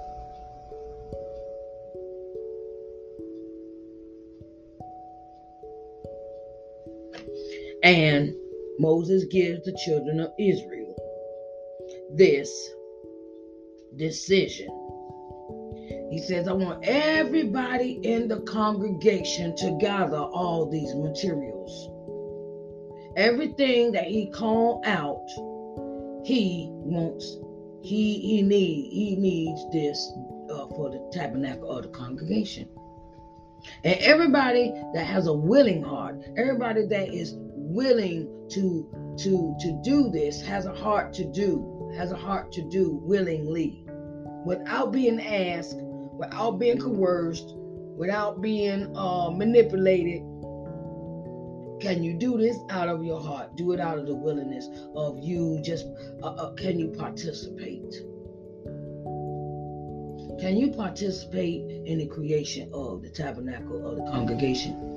And 7.84 8.34
Moses 8.80 9.26
gives 9.26 9.66
the 9.66 9.78
children 9.86 10.22
of 10.22 10.32
Israel 10.40 10.96
this 12.14 12.72
decision. 13.98 14.68
He 16.10 16.20
says, 16.20 16.48
I 16.48 16.54
want 16.54 16.84
everybody 16.84 18.00
in 18.04 18.28
the 18.28 18.42
congregation 18.42 19.56
to 19.58 19.78
gather 19.80 20.18
all 20.18 20.70
these 20.70 20.94
materials. 20.96 21.90
Everything 23.18 23.92
that 23.94 24.06
he 24.06 24.30
called 24.30 24.86
out, 24.86 25.26
he 26.26 26.68
wants, 26.72 27.38
he 27.82 28.20
he 28.20 28.42
need, 28.42 28.92
he 28.92 29.16
needs 29.16 29.62
this 29.72 30.12
uh, 30.50 30.68
for 30.76 30.90
the 30.90 31.10
tabernacle 31.12 31.70
of 31.70 31.84
the 31.84 31.90
congregation. 31.90 32.68
And 33.84 34.00
everybody 34.00 34.74
that 34.94 35.06
has 35.06 35.28
a 35.28 35.34
willing 35.34 35.82
heart, 35.82 36.22
everybody 36.38 36.86
that 36.88 37.14
is 37.14 37.34
willing 37.38 38.30
to 38.52 39.16
to 39.18 39.56
to 39.60 39.82
do 39.84 40.12
this 40.12 40.42
has 40.42 40.66
a 40.66 40.74
heart 40.74 41.14
to 41.14 41.26
do 41.26 41.92
has 41.98 42.12
a 42.12 42.16
heart 42.16 42.52
to 42.52 42.62
do 42.62 43.00
willingly 43.04 43.85
without 44.46 44.92
being 44.92 45.20
asked 45.20 45.78
without 45.78 46.60
being 46.60 46.78
coerced 46.80 47.54
without 47.98 48.42
being 48.42 48.96
uh, 48.96 49.30
manipulated 49.30 50.22
can 51.82 52.04
you 52.04 52.14
do 52.14 52.38
this 52.38 52.58
out 52.70 52.88
of 52.88 53.04
your 53.04 53.22
heart 53.22 53.56
do 53.56 53.72
it 53.72 53.80
out 53.80 53.98
of 53.98 54.06
the 54.06 54.16
willingness 54.16 54.70
of 54.96 55.20
you 55.20 55.60
just 55.64 55.86
uh, 56.24 56.28
uh, 56.28 56.54
can 56.54 56.80
you 56.80 56.88
participate 56.90 57.94
can 60.40 60.58
you 60.58 60.72
participate 60.72 61.62
in 61.86 61.98
the 61.98 62.08
creation 62.08 62.70
of 62.74 63.02
the 63.02 63.10
tabernacle 63.10 63.88
of 63.88 63.98
the 63.98 64.12
congregation 64.12 64.96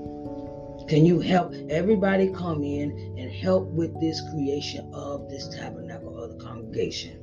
can 0.89 1.05
you 1.05 1.21
help 1.21 1.53
everybody 1.69 2.33
come 2.33 2.65
in 2.65 2.91
and 3.19 3.31
help 3.31 3.69
with 3.69 4.01
this 4.01 4.23
creation 4.31 4.91
of 4.95 5.29
this 5.29 5.47
tabernacle 5.49 6.19
of 6.19 6.39
the 6.39 6.43
congregation? 6.43 7.21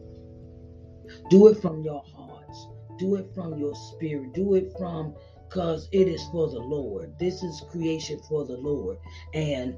Do 1.31 1.47
it 1.47 1.55
from 1.61 1.81
your 1.81 2.03
hearts. 2.03 2.14
Do 2.97 3.15
it 3.15 3.27
from 3.33 3.57
your 3.57 3.75
spirit. 3.75 4.33
Do 4.33 4.55
it 4.55 4.73
from 4.77 5.13
because 5.47 5.87
it 5.91 6.07
is 6.07 6.23
for 6.31 6.49
the 6.49 6.59
Lord. 6.59 7.17
This 7.19 7.43
is 7.43 7.63
creation 7.71 8.19
for 8.27 8.45
the 8.45 8.57
Lord. 8.57 8.97
And 9.33 9.77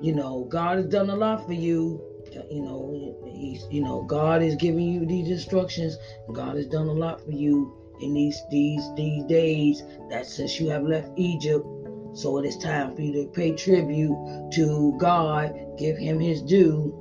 you 0.00 0.14
know, 0.14 0.44
God 0.50 0.78
has 0.78 0.86
done 0.86 1.10
a 1.10 1.16
lot 1.16 1.46
for 1.46 1.52
you. 1.52 2.02
You 2.50 2.62
know, 2.62 3.16
he's 3.26 3.66
you 3.70 3.82
know, 3.82 4.02
God 4.02 4.42
is 4.42 4.56
giving 4.56 4.88
you 4.88 5.06
these 5.06 5.28
instructions. 5.28 5.96
God 6.32 6.56
has 6.56 6.66
done 6.66 6.88
a 6.88 6.92
lot 6.92 7.24
for 7.24 7.30
you 7.30 7.72
in 8.00 8.14
these 8.14 8.40
these 8.50 8.82
these 8.96 9.24
days 9.24 9.82
that 10.10 10.26
since 10.26 10.58
you 10.60 10.68
have 10.68 10.82
left 10.82 11.10
Egypt, 11.16 11.64
so 12.12 12.38
it 12.38 12.46
is 12.46 12.56
time 12.56 12.94
for 12.94 13.02
you 13.02 13.12
to 13.12 13.30
pay 13.30 13.54
tribute 13.54 14.16
to 14.52 14.96
God, 14.98 15.54
give 15.78 15.96
him 15.96 16.18
his 16.18 16.42
due, 16.42 16.92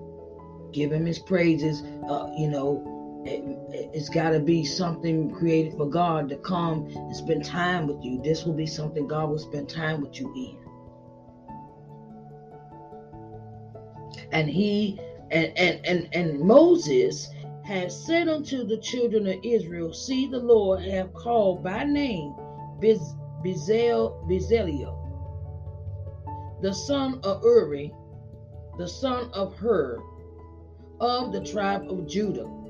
give 0.72 0.92
him 0.92 1.06
his 1.06 1.20
praises. 1.20 1.82
Uh, 2.08 2.30
you 2.38 2.50
know, 2.50 2.93
it, 3.26 3.96
has 3.96 4.10
got 4.10 4.32
to 4.32 4.40
be 4.40 4.66
something 4.66 5.32
created 5.32 5.74
for 5.78 5.90
God 5.90 6.30
to 6.30 6.38
come 6.38 6.88
and 6.96 7.16
spend 7.16 7.46
time 7.46 7.88
with 7.88 8.04
you. 8.04 8.22
This 8.22 8.46
will 8.46 8.54
be 8.54 8.68
something 8.68 9.08
God 9.08 9.30
will 9.30 9.40
spend 9.40 9.70
time 9.70 10.02
with 10.02 10.20
you 10.20 10.34
in. 10.36 10.58
And 14.32 14.50
he 14.50 15.00
and 15.32 15.52
and 15.58 15.86
and, 15.86 16.10
and 16.14 16.40
Moses 16.40 17.30
had 17.64 17.92
said 17.92 18.28
unto 18.28 18.66
the 18.66 18.78
children 18.78 19.28
of 19.28 19.40
Israel, 19.44 19.94
See, 19.94 20.28
the 20.28 20.40
Lord 20.40 20.82
have 20.84 21.14
called 21.14 21.64
by 21.64 21.84
name 21.84 22.36
Bez- 22.80 23.16
Bezel- 23.44 24.26
Bezaleel, 24.28 24.96
the 26.62 26.74
son 26.74 27.20
of 27.24 27.42
Uri, 27.44 27.94
the 28.78 28.88
son 28.88 29.30
of 29.34 29.56
Hur, 29.56 30.02
of 31.00 31.32
the 31.32 31.44
tribe 31.44 31.90
of 31.90 32.08
Judah. 32.08 32.63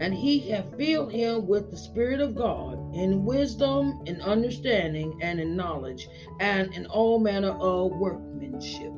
And 0.00 0.12
he 0.12 0.38
hath 0.50 0.76
filled 0.76 1.12
him 1.12 1.46
with 1.46 1.70
the 1.70 1.76
Spirit 1.76 2.20
of 2.20 2.34
God, 2.34 2.94
in 2.94 3.24
wisdom, 3.24 4.02
in 4.06 4.20
understanding, 4.20 5.18
and 5.22 5.40
in 5.40 5.56
knowledge, 5.56 6.08
and 6.40 6.72
in 6.74 6.86
all 6.86 7.18
manner 7.18 7.52
of 7.52 7.92
workmanship. 7.92 8.92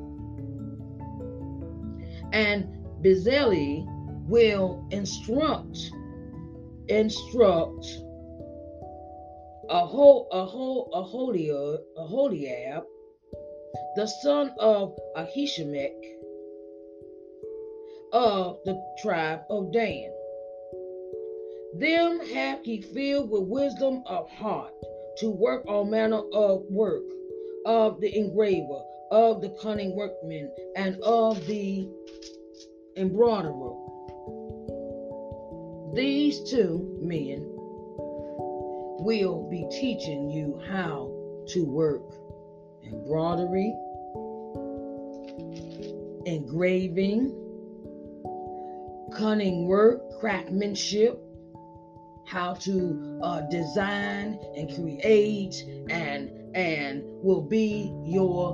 And 2.31 2.67
Bezalel 3.01 3.85
will 4.27 4.85
instruct 4.91 5.91
instruct 6.89 7.85
a 9.69 9.85
whole 9.85 10.27
a 10.31 10.45
whole 10.45 10.89
a 10.93 11.03
Holiab, 11.03 11.79
a 11.97 12.07
Holiab, 12.07 12.83
the 13.95 14.07
son 14.07 14.51
of 14.59 14.97
Ahishamach 15.15 15.93
of 18.11 18.59
the 18.65 18.81
tribe 19.01 19.41
of 19.49 19.71
Dan. 19.71 20.11
Them 21.75 22.19
hath 22.19 22.63
he 22.63 22.81
filled 22.81 23.29
with 23.29 23.43
wisdom 23.43 24.03
of 24.05 24.29
heart 24.29 24.73
to 25.17 25.29
work 25.29 25.65
all 25.67 25.85
manner 25.85 26.21
of 26.33 26.63
work 26.69 27.03
of 27.65 27.99
the 28.01 28.15
engraver, 28.17 28.81
of 29.11 29.41
the 29.41 29.49
cunning 29.61 29.95
workman, 29.95 30.51
and 30.75 30.99
of 31.03 31.45
the 31.45 31.87
embroiderer. 32.95 33.75
These 35.93 36.49
two 36.49 36.97
men 37.01 37.45
will 39.01 39.47
be 39.49 39.67
teaching 39.71 40.29
you 40.31 40.59
how 40.67 41.11
to 41.49 41.65
work 41.65 42.03
embroidery, 42.85 43.75
engraving, 46.25 47.35
cunning 49.15 49.67
work, 49.67 50.01
craftsmanship, 50.19 51.19
how 52.29 52.53
to 52.53 53.19
uh, 53.23 53.41
design 53.49 54.39
and 54.55 54.69
create 54.75 55.65
and 55.89 56.29
and 56.55 57.03
will 57.23 57.41
be 57.41 57.91
your 58.05 58.53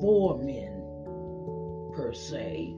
foremen 0.00 0.72
per 1.96 2.12
se 2.14 2.72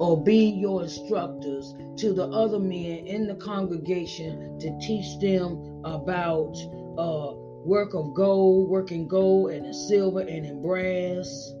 or 0.00 0.20
be 0.22 0.50
your 0.50 0.82
instructors 0.82 1.74
to 1.96 2.12
the 2.12 2.26
other 2.28 2.58
men 2.58 3.06
in 3.06 3.28
the 3.28 3.36
congregation 3.36 4.58
to 4.58 4.76
teach 4.80 5.18
them 5.20 5.80
about 5.84 6.56
uh, 6.98 7.32
work 7.64 7.94
of 7.94 8.14
gold, 8.14 8.68
work 8.68 8.90
in 8.90 9.06
gold 9.06 9.50
and 9.50 9.66
in 9.66 9.74
silver 9.74 10.20
and 10.20 10.44
in 10.46 10.60
brass. 10.62 11.52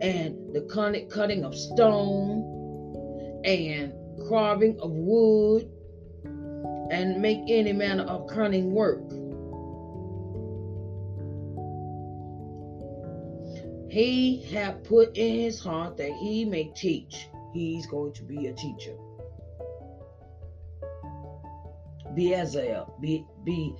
And 0.00 0.54
the 0.54 0.62
cutting 1.10 1.44
of 1.44 1.54
stone 1.54 3.42
and 3.44 3.92
carving 4.28 4.78
of 4.80 4.90
wood 4.90 5.70
and 6.90 7.20
make 7.20 7.40
any 7.48 7.72
manner 7.72 8.04
of 8.04 8.26
cunning 8.28 8.72
work. 8.72 9.00
He 13.90 14.42
hath 14.52 14.82
put 14.84 15.16
in 15.16 15.40
his 15.40 15.60
heart 15.60 15.96
that 15.96 16.12
he 16.12 16.44
may 16.44 16.72
teach. 16.74 17.28
He's 17.52 17.86
going 17.86 18.12
to 18.14 18.22
be 18.22 18.46
a 18.46 18.52
teacher. 18.52 18.94
Beazel, 22.14 22.96
be, 23.00 23.24
be 23.44 23.74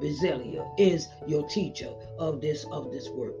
Bezaliel 0.00 0.74
is 0.78 1.08
your 1.26 1.46
teacher 1.48 1.92
of 2.18 2.40
this 2.40 2.64
of 2.70 2.92
this 2.92 3.08
work, 3.08 3.34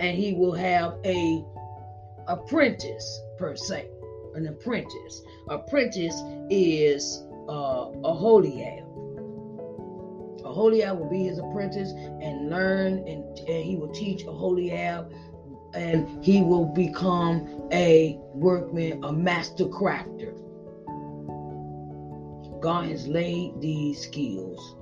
and 0.00 0.16
he 0.16 0.34
will 0.34 0.52
have 0.52 0.98
a 1.04 1.44
apprentice 2.26 3.20
per 3.38 3.56
se, 3.56 3.88
an 4.34 4.46
apprentice. 4.46 5.22
Apprentice 5.48 6.20
is 6.50 7.24
uh, 7.48 7.90
a 8.04 8.12
Aholiab 10.44 10.98
will 10.98 11.08
be 11.08 11.24
his 11.24 11.38
apprentice 11.38 11.92
and 11.92 12.50
learn, 12.50 12.98
and, 13.08 13.24
and 13.38 13.64
he 13.64 13.76
will 13.76 13.92
teach 13.92 14.24
a 14.24 14.28
Aholiab, 14.28 15.12
and 15.74 16.22
he 16.22 16.42
will 16.42 16.66
become 16.66 17.68
a 17.72 18.18
workman, 18.34 19.02
a 19.04 19.12
master 19.12 19.64
crafter. 19.64 20.38
God 22.62 22.88
has 22.90 23.08
laid 23.08 23.60
these 23.60 24.00
skills 24.00 24.76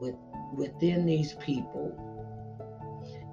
with, 0.00 0.16
within 0.56 1.06
these 1.06 1.34
people, 1.34 1.92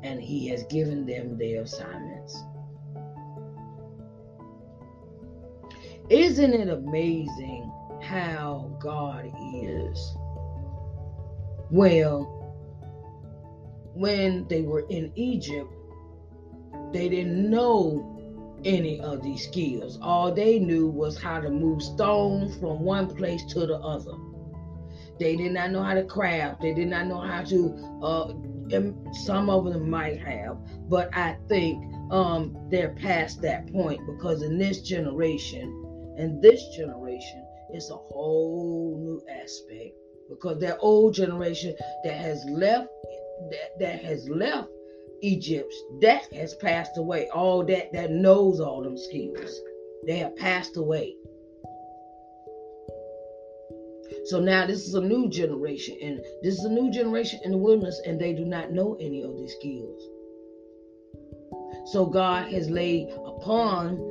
and 0.04 0.22
He 0.22 0.48
has 0.50 0.64
given 0.64 1.06
them 1.06 1.38
their 1.38 1.64
assignments. 1.64 2.44
Isn't 6.12 6.54
it 6.54 6.68
amazing 6.68 7.72
how 8.02 8.76
God 8.82 9.32
is? 9.56 10.18
Well, 11.70 12.26
when 13.94 14.46
they 14.50 14.64
were 14.64 14.86
in 14.90 15.14
Egypt, 15.16 15.72
they 16.92 17.08
didn't 17.08 17.50
know 17.50 18.60
any 18.66 19.00
of 19.00 19.24
these 19.24 19.48
skills. 19.48 20.00
All 20.02 20.34
they 20.34 20.60
knew 20.60 20.88
was 20.88 21.18
how 21.18 21.40
to 21.40 21.50
move 21.50 21.82
stones 21.82 22.58
from 22.58 22.82
one 22.82 23.08
place 23.16 23.46
to 23.46 23.66
the 23.66 23.78
other. 23.78 24.12
They 25.18 25.38
did 25.38 25.54
not 25.54 25.72
know 25.72 25.82
how 25.82 25.94
to 25.94 26.04
craft. 26.04 26.60
They 26.60 26.74
did 26.74 26.90
not 26.90 27.08
know 27.08 27.22
how 27.22 27.44
to. 27.44 28.00
Uh, 28.04 28.34
some 29.24 29.50
of 29.50 29.64
them 29.64 29.90
might 29.90 30.20
have, 30.20 30.58
but 30.90 31.10
I 31.16 31.38
think 31.48 31.82
um, 32.12 32.58
they're 32.70 32.96
past 32.96 33.42
that 33.44 33.72
point 33.72 34.06
because 34.06 34.42
in 34.42 34.58
this 34.58 34.82
generation, 34.82 35.81
in 36.18 36.40
this 36.42 36.70
generation, 36.76 37.46
is 37.74 37.90
a 37.90 37.96
whole 37.96 38.98
new 39.00 39.22
aspect 39.30 39.96
because 40.30 40.60
that 40.60 40.78
old 40.80 41.14
generation 41.14 41.76
that 42.04 42.16
has 42.16 42.44
left 42.46 42.88
that, 43.50 43.80
that 43.80 44.04
has 44.04 44.30
left 44.30 44.70
Egypt, 45.22 45.74
that 46.02 46.32
has 46.34 46.56
passed 46.56 46.98
away. 46.98 47.30
All 47.30 47.66
that 47.66 47.92
that 47.94 48.12
knows 48.12 48.60
all 48.60 48.84
them 48.84 48.98
skills, 48.98 49.60
they 50.06 50.18
have 50.18 50.36
passed 50.36 50.78
away. 50.78 51.16
So 54.26 54.40
now 54.40 54.68
this 54.68 54.88
is 54.88 54.94
a 54.94 55.02
new 55.02 55.30
generation, 55.30 55.98
and 56.02 56.22
this 56.44 56.60
is 56.60 56.66
a 56.66 56.70
new 56.70 56.92
generation 56.92 57.40
in 57.44 57.52
the 57.52 57.58
wilderness, 57.58 58.00
and 58.06 58.20
they 58.20 58.34
do 58.34 58.46
not 58.46 58.72
know 58.72 58.96
any 59.00 59.24
of 59.24 59.36
these 59.36 59.54
skills. 59.54 60.02
So 61.92 62.06
God 62.06 62.52
has 62.52 62.70
laid 62.70 63.10
upon 63.26 64.11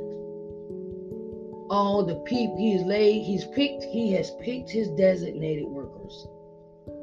all 1.71 2.05
the 2.05 2.17
people 2.17 2.57
He 2.59 2.73
has 2.73 2.83
laid, 2.83 3.23
He's 3.23 3.45
picked, 3.47 3.85
He 3.85 4.13
has 4.13 4.33
picked 4.43 4.71
His 4.71 4.91
designated 4.91 5.65
workers. 5.65 6.27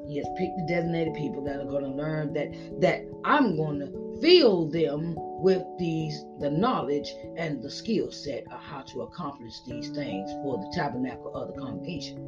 He 0.07 0.17
has 0.17 0.27
picked 0.37 0.57
the 0.57 0.65
designated 0.67 1.13
people 1.15 1.43
that 1.45 1.59
are 1.59 1.65
going 1.65 1.83
to 1.83 1.89
learn 1.89 2.33
that 2.33 2.51
that 2.81 3.05
I'm 3.25 3.55
going 3.57 3.79
to 3.79 4.19
fill 4.21 4.67
them 4.69 5.15
with 5.41 5.63
these 5.77 6.23
the 6.39 6.49
knowledge 6.49 7.13
and 7.37 7.61
the 7.61 7.69
skill 7.69 8.11
set 8.11 8.43
of 8.51 8.59
how 8.61 8.81
to 8.81 9.01
accomplish 9.01 9.61
these 9.61 9.89
things 9.89 10.31
for 10.43 10.57
the 10.57 10.71
tabernacle 10.73 11.33
of 11.33 11.53
the 11.53 11.59
congregation. 11.59 12.23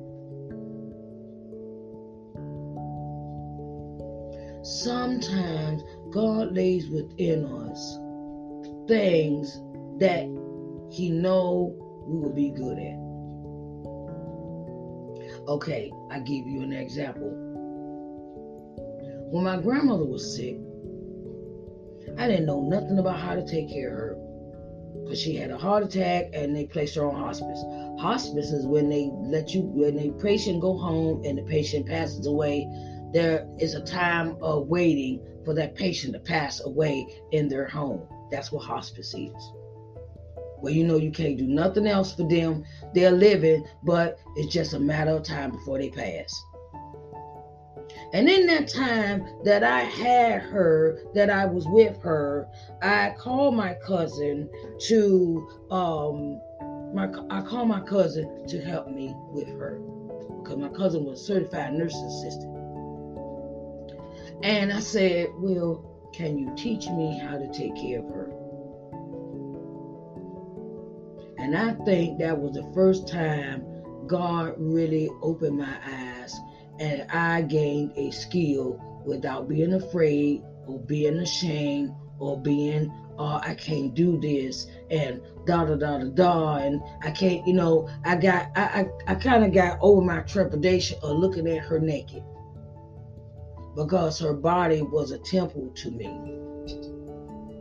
Sometimes 4.62 5.84
God 6.12 6.54
lays 6.54 6.90
within 6.90 7.46
us 7.46 7.98
things 8.88 9.62
that 10.00 10.26
He 10.92 11.10
know 11.10 11.89
we 12.10 12.20
will 12.20 12.34
be 12.34 12.50
good 12.50 12.78
at. 12.78 12.98
Okay, 15.48 15.92
I 16.12 16.20
give 16.20 16.46
you 16.48 16.62
an 16.62 16.74
example 16.74 17.50
when 19.32 19.44
my 19.44 19.58
grandmother 19.58 20.06
was 20.06 20.36
sick, 20.36 20.58
I 22.18 22.28
didn't 22.28 22.48
know 22.48 22.62
nothing 22.62 22.98
about 22.98 23.20
how 23.20 23.36
to 23.36 23.46
take 23.46 23.70
care 23.70 23.90
of 23.90 24.00
her 24.00 24.16
because 25.04 25.22
she 25.22 25.36
had 25.36 25.52
a 25.52 25.58
heart 25.58 25.84
attack 25.84 26.30
and 26.34 26.56
they 26.56 26.66
placed 26.66 26.96
her 26.96 27.08
on 27.08 27.16
hospice. 27.16 27.64
Hospice 28.00 28.52
is 28.52 28.66
when 28.66 28.90
they 28.90 29.12
let 29.14 29.54
you, 29.54 29.62
when 29.62 29.96
the 29.98 30.10
patient 30.22 30.62
go 30.62 30.76
home 30.76 31.24
and 31.26 31.38
the 31.38 31.44
patient 31.44 31.86
passes 31.86 32.26
away, 32.26 32.68
there 33.14 33.48
is 33.60 33.76
a 33.76 33.82
time 33.82 34.36
of 34.42 34.68
waiting 34.68 35.22
for 35.46 35.54
that 35.54 35.76
patient 35.76 36.14
to 36.14 36.20
pass 36.20 36.62
away 36.62 37.08
in 37.32 37.48
their 37.48 37.68
home. 37.68 38.02
That's 38.32 38.52
what 38.52 38.66
hospice 38.66 39.14
is. 39.14 39.52
Well, 40.62 40.74
you 40.74 40.86
know 40.86 40.98
you 40.98 41.12
can't 41.12 41.38
do 41.38 41.48
nothing 41.48 41.88
else 41.88 42.14
for 42.14 42.24
them. 42.24 42.64
They're 42.94 43.12
living, 43.12 43.66
but 43.84 44.20
it's 44.36 44.54
just 44.54 44.74
a 44.74 44.80
matter 44.80 45.12
of 45.12 45.24
time 45.24 45.52
before 45.52 45.78
they 45.78 45.90
pass. 45.90 46.34
And 48.12 48.28
in 48.28 48.48
that 48.48 48.68
time 48.68 49.26
that 49.44 49.64
I 49.64 49.82
had 49.82 50.42
her, 50.42 51.00
that 51.14 51.30
I 51.30 51.46
was 51.46 51.68
with 51.68 52.02
her, 52.02 52.48
I 52.82 53.14
called 53.18 53.56
my 53.56 53.76
cousin 53.86 54.50
to 54.88 55.48
um 55.70 56.42
my 56.94 57.08
I 57.30 57.42
called 57.42 57.68
my 57.68 57.82
cousin 57.82 58.48
to 58.48 58.62
help 58.62 58.90
me 58.90 59.14
with 59.32 59.48
her 59.48 59.80
because 60.42 60.58
my 60.58 60.70
cousin 60.70 61.06
was 61.06 61.22
a 61.22 61.24
certified 61.24 61.74
nursing 61.74 62.06
assistant. 62.06 62.56
And 64.42 64.72
I 64.72 64.80
said, 64.80 65.30
Well, 65.36 65.86
can 66.14 66.38
you 66.38 66.52
teach 66.56 66.88
me 66.88 67.20
how 67.20 67.38
to 67.38 67.48
take 67.52 67.76
care 67.76 68.00
of 68.00 68.06
her? 68.06 68.39
And 71.50 71.58
I 71.58 71.74
think 71.84 72.20
that 72.20 72.38
was 72.40 72.54
the 72.54 72.72
first 72.76 73.08
time 73.08 73.66
God 74.06 74.54
really 74.60 75.10
opened 75.24 75.58
my 75.58 75.78
eyes 75.84 76.40
and 76.80 77.10
I 77.10 77.42
gained 77.42 77.92
a 77.98 78.12
skill 78.12 78.80
without 79.04 79.50
being 79.50 79.74
afraid 79.74 80.44
or 80.68 80.78
being 80.78 81.18
ashamed 81.18 81.90
or 82.20 82.40
being 82.40 82.94
oh 83.18 83.42
I 83.44 83.56
can't 83.56 83.96
do 83.96 84.20
this 84.22 84.68
and 84.92 85.22
da 85.48 85.66
da 85.66 85.74
da 85.74 85.98
da 85.98 86.10
da 86.10 86.58
and 86.58 86.84
I 87.02 87.10
can't 87.10 87.48
you 87.48 87.54
know 87.54 87.90
I 88.06 88.16
got 88.16 88.52
I 88.56 88.86
I, 89.08 89.14
I 89.14 89.16
kind 89.16 89.44
of 89.44 89.52
got 89.52 89.80
over 89.82 90.06
my 90.06 90.20
trepidation 90.20 91.00
of 91.02 91.18
looking 91.18 91.48
at 91.48 91.64
her 91.64 91.80
naked 91.80 92.22
because 93.76 94.20
her 94.20 94.34
body 94.34 94.84
was 94.84 95.10
a 95.10 95.18
temple 95.18 95.72
to 95.78 95.90
me. 95.90 96.38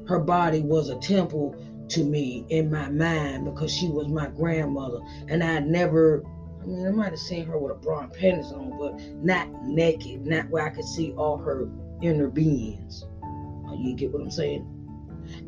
Her 0.07 0.18
body 0.18 0.61
was 0.61 0.90
a 0.90 0.96
temple 0.98 1.55
to 1.90 2.05
me 2.05 2.44
in 2.48 2.70
my 2.70 2.88
mind 2.88 3.44
because 3.44 3.72
she 3.72 3.88
was 3.88 4.09
my 4.09 4.29
grandmother 4.29 5.01
and 5.29 5.42
I 5.42 5.61
never 5.61 6.24
I 6.61 6.66
mean, 6.66 6.87
I 6.87 6.90
might 6.90 7.11
have 7.11 7.18
seen 7.18 7.46
her 7.46 7.59
with 7.59 7.72
a 7.72 7.74
bra 7.77 8.01
and 8.01 8.12
panties 8.12 8.53
on, 8.53 8.77
but 8.79 9.01
not 9.22 9.48
naked, 9.64 10.27
not 10.27 10.48
where 10.51 10.66
I 10.66 10.70
could 10.70 10.85
see 10.85 11.12
all 11.12 11.38
her 11.38 11.68
inner 12.03 12.29
beings. 12.29 13.05
Oh, 13.22 13.77
you 13.79 13.94
get 13.94 14.12
what 14.12 14.22
I'm 14.22 14.31
saying? 14.31 14.66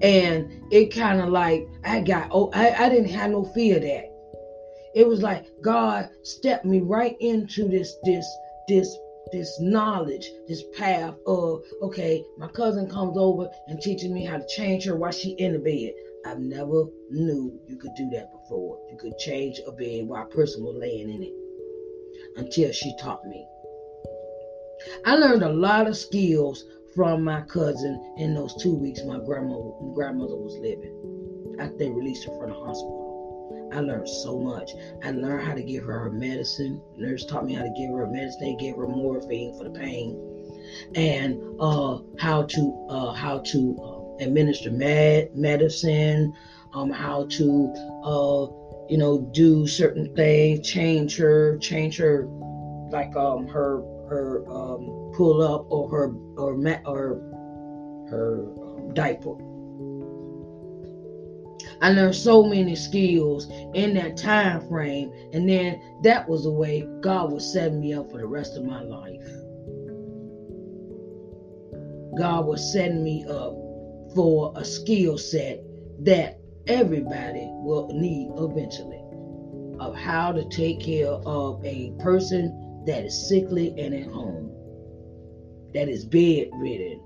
And 0.02 0.50
it 0.70 0.94
kind 0.94 1.20
of 1.20 1.30
like 1.30 1.66
I 1.84 2.00
got 2.00 2.28
oh 2.32 2.50
I, 2.54 2.70
I 2.70 2.88
didn't 2.88 3.10
have 3.10 3.30
no 3.30 3.44
fear 3.44 3.76
of 3.76 3.82
that. 3.82 4.06
It 4.94 5.06
was 5.06 5.22
like 5.22 5.46
God 5.62 6.10
stepped 6.22 6.64
me 6.64 6.80
right 6.80 7.16
into 7.20 7.68
this 7.68 7.96
this 8.04 8.26
this 8.68 8.96
this 9.32 9.60
knowledge, 9.60 10.30
this 10.48 10.62
path 10.76 11.14
of 11.26 11.62
okay, 11.82 12.24
my 12.36 12.48
cousin 12.48 12.88
comes 12.88 13.16
over 13.16 13.48
and 13.68 13.80
teaches 13.80 14.10
me 14.10 14.24
how 14.24 14.38
to 14.38 14.46
change 14.48 14.84
her 14.84 14.96
while 14.96 15.12
she 15.12 15.30
in 15.32 15.52
the 15.52 15.58
bed. 15.58 15.92
I've 16.26 16.38
never 16.38 16.84
knew 17.10 17.58
you 17.66 17.76
could 17.76 17.94
do 17.94 18.10
that 18.10 18.30
before. 18.32 18.78
You 18.90 18.96
could 18.98 19.16
change 19.18 19.60
a 19.66 19.72
bed 19.72 20.06
while 20.06 20.24
a 20.24 20.26
person 20.26 20.64
was 20.64 20.76
laying 20.76 21.10
in 21.10 21.22
it 21.22 21.32
until 22.36 22.72
she 22.72 22.94
taught 22.96 23.24
me. 23.26 23.46
I 25.04 25.16
learned 25.16 25.42
a 25.42 25.52
lot 25.52 25.86
of 25.86 25.96
skills 25.96 26.64
from 26.94 27.22
my 27.22 27.42
cousin 27.42 28.14
in 28.16 28.34
those 28.34 28.54
two 28.56 28.74
weeks 28.74 29.02
my 29.04 29.18
grandmother 29.18 29.70
grandmother 29.94 30.36
was 30.36 30.56
living 30.58 31.56
after 31.60 31.76
they 31.76 31.90
released 31.90 32.24
her 32.24 32.36
from 32.38 32.50
the 32.50 32.56
hospital. 32.56 33.70
I 33.72 33.80
learned 33.80 34.08
so 34.08 34.38
much. 34.38 34.72
I 35.04 35.12
learned 35.12 35.46
how 35.46 35.54
to 35.54 35.62
give 35.62 35.84
her 35.84 35.98
her 36.00 36.10
medicine. 36.10 36.82
Nurse 36.96 37.24
taught 37.24 37.46
me 37.46 37.54
how 37.54 37.62
to 37.62 37.70
give 37.70 37.90
her 37.90 38.06
medicine. 38.06 38.40
They 38.40 38.56
gave 38.56 38.76
her 38.76 38.88
morphine 38.88 39.56
for 39.56 39.64
the 39.64 39.70
pain, 39.70 40.18
and 40.94 41.40
uh, 41.60 41.98
how 42.18 42.42
to 42.42 42.86
uh, 42.88 43.12
how 43.12 43.38
to 43.38 43.78
uh, 43.82 43.99
administer 44.20 44.70
med- 44.70 45.34
medicine, 45.34 46.32
um, 46.72 46.90
how 46.90 47.26
to, 47.30 47.72
uh, 48.04 48.46
you 48.88 48.98
know, 48.98 49.18
do 49.32 49.66
certain 49.66 50.14
things, 50.14 50.66
change 50.68 51.16
her, 51.16 51.56
change 51.58 51.96
her, 51.96 52.26
like 52.90 53.14
um 53.16 53.46
her 53.46 53.82
her 54.08 54.44
um 54.50 55.12
pull 55.14 55.40
up 55.42 55.66
or 55.70 55.88
her 55.88 56.12
or 56.36 56.54
ma- 56.56 56.82
or 56.84 57.20
her 58.10 58.46
um, 58.62 58.92
diaper. 58.94 59.36
I 61.82 61.90
learned 61.90 62.14
so 62.14 62.42
many 62.42 62.74
skills 62.74 63.46
in 63.74 63.94
that 63.94 64.16
time 64.16 64.66
frame, 64.68 65.10
and 65.32 65.48
then 65.48 65.80
that 66.02 66.28
was 66.28 66.42
the 66.42 66.50
way 66.50 66.86
God 67.00 67.32
was 67.32 67.50
setting 67.50 67.80
me 67.80 67.94
up 67.94 68.10
for 68.10 68.18
the 68.18 68.26
rest 68.26 68.56
of 68.56 68.64
my 68.64 68.82
life. 68.82 69.22
God 72.18 72.46
was 72.46 72.72
setting 72.72 73.02
me 73.02 73.24
up 73.28 73.54
for 74.14 74.52
a 74.56 74.64
skill 74.64 75.18
set 75.18 75.62
that 76.00 76.40
everybody 76.66 77.48
will 77.50 77.88
need 77.92 78.30
eventually 78.36 79.02
of 79.80 79.94
how 79.94 80.30
to 80.32 80.44
take 80.48 80.80
care 80.80 81.08
of 81.08 81.64
a 81.64 81.92
person 81.98 82.84
that 82.86 83.04
is 83.04 83.28
sickly 83.28 83.74
and 83.78 83.94
at 83.94 84.06
home, 84.06 84.50
that 85.74 85.88
is 85.88 86.04
bedridden, 86.04 87.00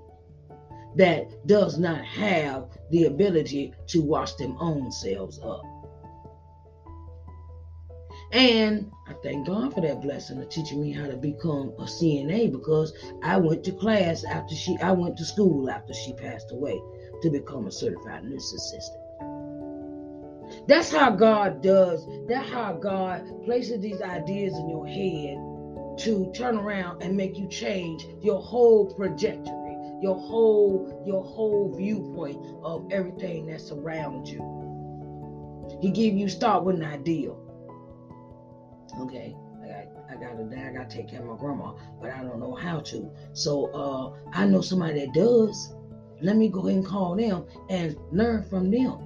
that 0.95 1.47
does 1.47 1.77
not 1.77 2.03
have 2.05 2.65
the 2.91 3.05
ability 3.05 3.73
to 3.87 4.01
wash 4.01 4.33
them 4.35 4.55
own 4.59 4.91
selves 4.91 5.39
up. 5.43 5.63
And 8.31 8.91
I 9.07 9.13
thank 9.23 9.47
God 9.47 9.73
for 9.73 9.81
that 9.81 10.01
blessing 10.01 10.41
of 10.41 10.49
teaching 10.49 10.81
me 10.81 10.91
how 10.91 11.07
to 11.07 11.15
become 11.15 11.73
a 11.77 11.83
CNA 11.83 12.51
because 12.51 12.91
I 13.23 13.37
went 13.37 13.63
to 13.65 13.71
class 13.71 14.23
after 14.23 14.55
she, 14.55 14.77
I 14.81 14.91
went 14.91 15.17
to 15.17 15.25
school 15.25 15.69
after 15.69 15.93
she 15.93 16.13
passed 16.13 16.51
away 16.51 16.81
to 17.25 17.31
become 17.31 17.65
a 17.65 17.71
certified 17.71 18.23
nurse 18.23 18.53
assistant. 18.53 19.01
That's 20.67 20.91
how 20.91 21.09
God 21.09 21.63
does. 21.63 22.07
That's 22.27 22.47
how 22.51 22.73
God 22.73 23.43
places 23.45 23.81
these 23.81 23.99
ideas 23.99 24.53
in 24.53 24.69
your 24.69 24.85
head 24.85 25.37
to 26.05 26.31
turn 26.35 26.55
around 26.55 27.01
and 27.01 27.17
make 27.17 27.35
you 27.35 27.47
change 27.47 28.05
your 28.21 28.39
whole 28.39 28.93
trajectory, 28.95 29.75
your 30.03 30.15
whole 30.15 31.03
your 31.07 31.23
whole 31.23 31.73
viewpoint 31.75 32.39
of 32.63 32.85
everything 32.91 33.47
that's 33.47 33.71
around 33.71 34.27
you. 34.27 34.39
He 35.81 35.89
give 35.89 36.13
you 36.13 36.29
start 36.29 36.63
with 36.63 36.75
an 36.75 36.83
ideal. 36.83 37.41
Okay, 38.99 39.35
I 39.63 39.67
got 39.67 39.87
I 40.11 40.15
got 40.15 40.51
to 40.51 40.63
I 40.63 40.73
got 40.73 40.91
to 40.91 40.95
take 40.95 41.09
care 41.09 41.21
of 41.21 41.25
my 41.25 41.37
grandma, 41.37 41.73
but 41.99 42.11
I 42.11 42.21
don't 42.21 42.39
know 42.39 42.53
how 42.53 42.81
to. 42.81 43.09
So 43.33 43.65
uh, 43.73 44.29
I 44.31 44.45
know 44.45 44.61
somebody 44.61 44.99
that 44.99 45.13
does. 45.15 45.73
Let 46.21 46.37
me 46.37 46.49
go 46.49 46.61
ahead 46.61 46.77
and 46.77 46.85
call 46.85 47.15
them 47.15 47.45
and 47.69 47.95
learn 48.11 48.43
from 48.43 48.71
them. 48.71 48.99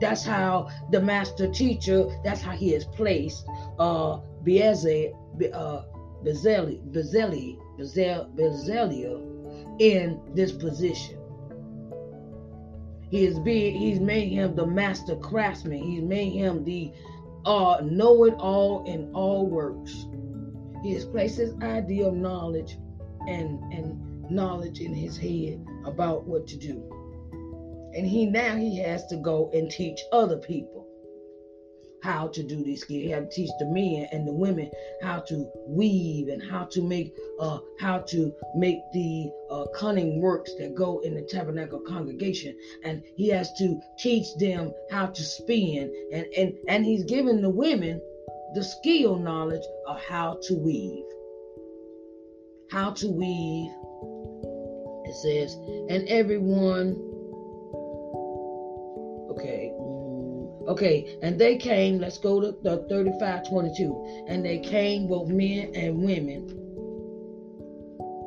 That's 0.00 0.24
how 0.24 0.68
the 0.90 1.00
master 1.00 1.48
teacher. 1.48 2.06
That's 2.24 2.42
how 2.42 2.52
he 2.52 2.72
has 2.72 2.84
placed 2.84 3.46
uh, 3.78 4.18
Beaze, 4.42 4.84
uh, 4.84 5.82
Bezeli, 6.24 6.80
Bezeli, 6.90 7.58
Bezel, 7.78 8.28
Bezelia 8.34 9.78
in 9.78 10.20
this 10.34 10.52
position. 10.52 11.18
He 13.10 13.26
is 13.26 13.38
being. 13.38 13.78
He's 13.78 14.00
made 14.00 14.30
him 14.30 14.56
the 14.56 14.66
master 14.66 15.16
craftsman. 15.16 15.82
He's 15.82 16.02
made 16.02 16.32
him 16.32 16.64
the 16.64 16.92
uh, 17.44 17.80
know 17.84 18.24
it 18.24 18.34
all 18.38 18.84
in 18.86 19.12
all 19.12 19.46
works. 19.46 20.06
He 20.82 20.94
has 20.94 21.04
placed 21.04 21.36
his 21.36 21.54
idea 21.62 22.08
of 22.08 22.14
knowledge 22.14 22.78
and 23.28 23.60
and 23.72 24.11
knowledge 24.34 24.80
in 24.80 24.94
his 24.94 25.16
head 25.16 25.64
about 25.84 26.26
what 26.26 26.46
to 26.48 26.56
do. 26.56 26.82
And 27.94 28.06
he 28.06 28.26
now 28.26 28.56
he 28.56 28.78
has 28.78 29.06
to 29.08 29.16
go 29.16 29.50
and 29.52 29.70
teach 29.70 30.00
other 30.12 30.38
people 30.38 30.88
how 32.02 32.26
to 32.26 32.42
do 32.42 32.64
these 32.64 32.80
skills. 32.80 33.02
He 33.02 33.10
had 33.10 33.30
to 33.30 33.36
teach 33.36 33.50
the 33.58 33.66
men 33.66 34.08
and 34.10 34.26
the 34.26 34.32
women 34.32 34.70
how 35.02 35.20
to 35.20 35.48
weave 35.68 36.28
and 36.28 36.42
how 36.42 36.64
to 36.64 36.82
make 36.82 37.14
uh 37.38 37.58
how 37.78 37.98
to 37.98 38.34
make 38.56 38.80
the 38.92 39.30
uh, 39.50 39.66
cunning 39.74 40.20
works 40.20 40.52
that 40.58 40.74
go 40.74 41.00
in 41.00 41.14
the 41.14 41.22
tabernacle 41.22 41.80
congregation. 41.80 42.56
And 42.84 43.02
he 43.16 43.28
has 43.28 43.52
to 43.58 43.80
teach 43.98 44.34
them 44.38 44.72
how 44.90 45.06
to 45.06 45.22
spin 45.22 45.92
and 46.12 46.26
and 46.36 46.54
and 46.68 46.84
he's 46.84 47.04
given 47.04 47.40
the 47.40 47.50
women 47.50 48.00
the 48.54 48.64
skill 48.64 49.16
knowledge 49.16 49.64
of 49.86 49.98
how 50.00 50.38
to 50.42 50.54
weave. 50.54 51.04
How 52.70 52.90
to 52.92 53.08
weave. 53.08 53.70
It 55.12 55.16
says, 55.16 55.54
and 55.90 56.08
everyone 56.08 56.96
Okay. 59.32 59.72
Okay. 60.68 61.18
And 61.22 61.38
they 61.38 61.56
came, 61.56 61.98
let's 61.98 62.18
go 62.18 62.40
to 62.40 62.56
the 62.62 62.86
35 62.88 63.48
22. 63.48 64.24
And 64.28 64.44
they 64.44 64.58
came, 64.58 65.08
both 65.08 65.28
men 65.28 65.72
and 65.74 66.02
women, 66.02 66.46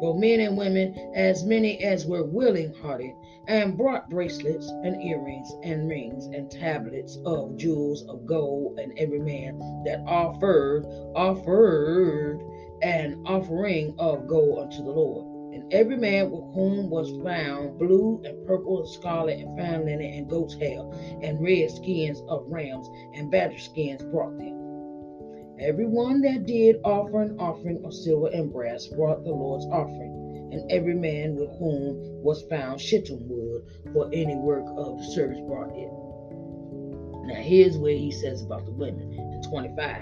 both 0.01 0.19
men 0.19 0.39
and 0.41 0.57
women, 0.57 0.93
as 1.15 1.43
many 1.43 1.83
as 1.83 2.05
were 2.05 2.23
willing 2.23 2.73
hearted, 2.81 3.13
and 3.47 3.77
brought 3.77 4.09
bracelets 4.09 4.67
and 4.83 5.01
earrings 5.01 5.51
and 5.63 5.87
rings 5.87 6.25
and 6.25 6.51
tablets 6.51 7.17
of 7.25 7.55
jewels 7.57 8.03
of 8.09 8.25
gold, 8.25 8.79
and 8.79 8.97
every 8.97 9.19
man 9.19 9.57
that 9.85 10.03
offered, 10.07 10.85
offered 11.15 12.41
an 12.81 13.23
offering 13.25 13.95
of 13.97 14.27
gold 14.27 14.59
unto 14.59 14.83
the 14.83 14.91
Lord. 14.91 15.34
And 15.55 15.73
every 15.73 15.95
man 15.95 16.31
with 16.31 16.43
whom 16.53 16.89
was 16.89 17.09
found 17.23 17.79
blue 17.79 18.21
and 18.25 18.45
purple 18.45 18.79
and 18.79 18.89
scarlet 18.89 19.39
and 19.39 19.57
fine 19.57 19.85
linen 19.85 20.01
and 20.01 20.29
goat's 20.29 20.53
hair 20.55 20.81
and 21.21 21.41
red 21.41 21.71
skins 21.71 22.21
of 22.27 22.43
rams 22.47 22.89
and 23.13 23.31
badger 23.31 23.57
skins 23.57 24.03
brought 24.03 24.37
them. 24.37 25.55
Every 25.57 25.85
one 25.85 26.19
that 26.23 26.45
did 26.45 26.81
offer 26.83 27.21
an 27.21 27.39
offering 27.39 27.85
of 27.85 27.93
silver 27.93 28.27
and 28.27 28.51
brass 28.51 28.87
brought 28.87 29.23
the 29.23 29.31
Lord's 29.31 29.65
offering, 29.67 30.49
and 30.51 30.69
every 30.69 30.93
man 30.93 31.35
with 31.35 31.49
whom 31.57 32.21
was 32.21 32.43
found 32.49 32.81
shittim 32.81 33.25
wood 33.29 33.63
for 33.93 34.09
any 34.11 34.35
work 34.35 34.65
of 34.75 34.97
the 34.97 35.05
service 35.05 35.39
brought 35.47 35.73
it. 35.73 35.89
Now 37.27 37.41
here's 37.41 37.77
where 37.77 37.95
he 37.95 38.11
says 38.11 38.41
about 38.41 38.65
the 38.65 38.73
women 38.73 39.13
in 39.13 39.41
25. 39.49 40.01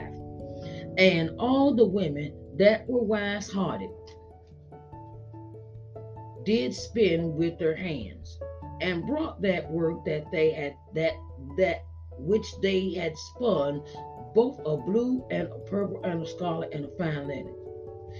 And 0.97 1.29
all 1.37 1.75
the 1.75 1.85
women 1.85 2.33
that 2.57 2.89
were 2.89 3.03
wise 3.03 3.51
hearted 3.51 3.91
did 6.45 6.73
spin 6.73 7.35
with 7.35 7.57
their 7.57 7.75
hands 7.75 8.39
and 8.81 9.05
brought 9.05 9.41
that 9.41 9.69
work 9.71 10.03
that 10.05 10.25
they 10.31 10.51
had 10.51 10.75
that 10.93 11.13
that 11.57 11.85
which 12.17 12.45
they 12.61 12.93
had 12.93 13.17
spun 13.17 13.81
both 14.35 14.59
a 14.65 14.77
blue 14.77 15.25
and 15.29 15.47
a 15.47 15.59
purple 15.69 16.01
and 16.03 16.21
a 16.21 16.25
scarlet 16.25 16.73
and 16.73 16.85
a 16.85 16.87
fine 16.97 17.27
linen. 17.27 17.55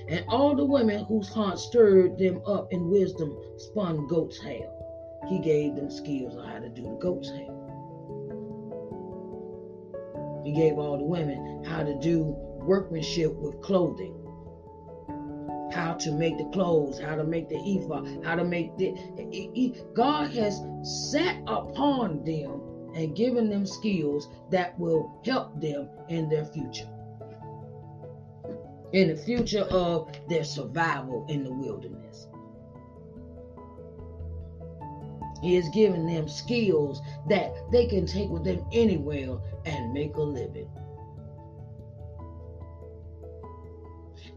And 0.08 0.26
all 0.28 0.56
the 0.56 0.66
women 0.66 1.06
whose 1.06 1.30
hearts 1.30 1.64
stirred 1.64 2.18
them 2.18 2.42
up 2.46 2.72
in 2.72 2.90
wisdom 2.90 3.38
spun 3.58 4.08
goat's 4.08 4.40
hair. 4.40 4.70
He 5.28 5.40
gave 5.40 5.76
them 5.76 5.90
skills 5.90 6.36
of 6.36 6.46
how 6.46 6.60
to 6.60 6.70
do 6.70 6.84
the 6.84 6.98
goat's 7.02 7.30
hair. 7.30 7.54
He 10.44 10.52
gave 10.52 10.78
all 10.78 10.98
the 10.98 11.04
women 11.04 11.64
how 11.64 11.84
to 11.84 11.98
do 12.00 12.36
workmanship 12.66 13.34
with 13.36 13.62
clothing 13.62 14.23
how 15.74 15.94
to 15.94 16.12
make 16.12 16.38
the 16.38 16.46
clothes, 16.46 17.00
how 17.00 17.16
to 17.16 17.24
make 17.24 17.50
the 17.50 17.58
ephod, 17.58 18.24
how 18.24 18.36
to 18.36 18.44
make 18.44 18.76
the. 18.78 18.94
God 19.94 20.32
has 20.34 20.62
set 20.84 21.38
upon 21.48 22.24
them 22.24 22.62
and 22.96 23.16
given 23.16 23.50
them 23.50 23.66
skills 23.66 24.28
that 24.52 24.78
will 24.80 25.20
help 25.26 25.60
them 25.60 25.90
in 26.10 26.30
their 26.30 26.46
future. 26.46 26.88
In 28.94 29.08
the 29.08 29.16
future 29.16 29.64
of 29.72 30.12
their 30.30 30.44
survival 30.44 31.26
in 31.28 31.44
the 31.44 31.52
wilderness. 31.52 32.28
He 35.42 35.56
has 35.56 35.68
given 35.70 36.06
them 36.06 36.30
skills 36.30 37.02
that 37.28 37.52
they 37.72 37.86
can 37.86 38.06
take 38.06 38.30
with 38.30 38.46
them 38.46 38.64
anywhere 38.72 39.38
and 39.66 39.92
make 39.92 40.16
a 40.16 40.22
living. 40.22 40.70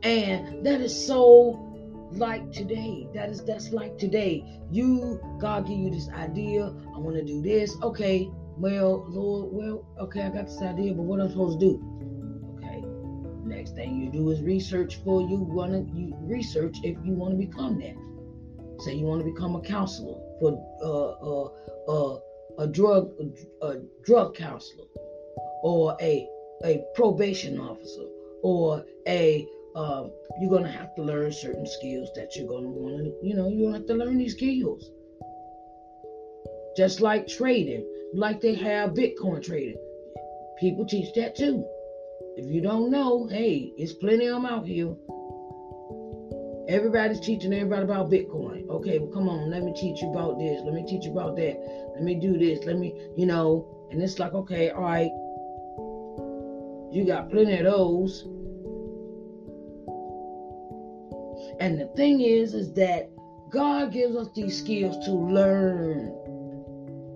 And 0.06 0.64
that 0.64 0.80
is 0.80 0.94
so 1.06 1.60
like 2.12 2.52
today. 2.52 3.08
That 3.12 3.28
is 3.28 3.44
that's 3.44 3.72
like 3.72 3.98
today. 3.98 4.44
You 4.70 5.20
God 5.40 5.66
give 5.66 5.78
you 5.78 5.90
this 5.90 6.08
idea. 6.10 6.66
I 6.94 6.98
want 6.98 7.16
to 7.16 7.24
do 7.24 7.42
this. 7.42 7.76
Okay. 7.82 8.30
Well, 8.56 9.04
Lord, 9.08 9.52
well, 9.52 9.84
okay, 10.00 10.22
I 10.22 10.30
got 10.30 10.46
this 10.46 10.62
idea, 10.62 10.94
but 10.94 11.02
what 11.02 11.20
am 11.20 11.26
I 11.26 11.30
supposed 11.30 11.58
to 11.60 11.66
do? 11.66 12.56
Okay. 12.56 12.84
Next 13.44 13.74
thing 13.74 14.00
you 14.00 14.08
do 14.08 14.30
is 14.30 14.40
research 14.42 15.02
for 15.02 15.22
you 15.22 15.38
wanna 15.38 15.84
you 15.92 16.16
research 16.20 16.78
if 16.84 16.96
you 17.04 17.12
want 17.12 17.32
to 17.32 17.44
become 17.44 17.80
that. 17.80 17.96
Say 18.84 18.94
you 18.94 19.06
want 19.06 19.24
to 19.26 19.30
become 19.30 19.56
a 19.56 19.60
counselor 19.60 20.20
for 20.38 20.52
uh, 20.82 21.90
uh, 21.90 22.14
uh, 22.14 22.20
a 22.60 22.68
drug 22.68 23.10
a 23.62 23.78
drug 24.04 24.36
counselor 24.36 24.86
or 25.64 25.96
a 26.00 26.28
a 26.64 26.84
probation 26.94 27.58
officer 27.58 28.06
or 28.42 28.84
a 29.08 29.46
um, 29.76 30.10
you're 30.40 30.50
gonna 30.50 30.72
have 30.72 30.94
to 30.96 31.02
learn 31.02 31.30
certain 31.30 31.66
skills 31.66 32.08
that 32.16 32.34
you're 32.34 32.48
gonna 32.48 32.68
want 32.68 33.04
to, 33.04 33.14
you 33.22 33.36
know, 33.36 33.48
you 33.48 33.70
have 33.72 33.86
to 33.86 33.94
learn 33.94 34.16
these 34.16 34.32
skills. 34.32 34.90
Just 36.76 37.00
like 37.00 37.28
trading, 37.28 37.86
like 38.14 38.40
they 38.40 38.54
have 38.54 38.90
Bitcoin 38.90 39.44
trading. 39.44 39.76
People 40.58 40.86
teach 40.86 41.14
that 41.14 41.36
too. 41.36 41.64
If 42.36 42.50
you 42.50 42.62
don't 42.62 42.90
know, 42.90 43.26
hey, 43.26 43.72
it's 43.76 43.92
plenty 43.92 44.26
of 44.26 44.42
them 44.42 44.46
out 44.46 44.66
here. 44.66 44.94
Everybody's 46.68 47.20
teaching 47.20 47.52
everybody 47.52 47.84
about 47.84 48.10
Bitcoin. 48.10 48.68
Okay, 48.68 48.98
well, 48.98 49.12
come 49.12 49.28
on, 49.28 49.50
let 49.50 49.62
me 49.62 49.72
teach 49.74 50.00
you 50.00 50.10
about 50.10 50.38
this. 50.38 50.60
Let 50.64 50.74
me 50.74 50.84
teach 50.86 51.04
you 51.04 51.12
about 51.12 51.36
that. 51.36 51.56
Let 51.94 52.02
me 52.02 52.14
do 52.14 52.36
this. 52.38 52.64
Let 52.64 52.78
me, 52.78 52.94
you 53.16 53.26
know, 53.26 53.88
and 53.90 54.02
it's 54.02 54.18
like, 54.18 54.32
okay, 54.32 54.70
all 54.70 54.82
right, 54.82 55.10
you 56.92 57.04
got 57.06 57.30
plenty 57.30 57.58
of 57.58 57.64
those. 57.64 58.26
And 61.60 61.80
the 61.80 61.86
thing 61.96 62.20
is, 62.20 62.54
is 62.54 62.72
that 62.74 63.10
God 63.50 63.92
gives 63.92 64.16
us 64.16 64.28
these 64.34 64.58
skills 64.58 65.04
to 65.06 65.12
learn 65.12 66.12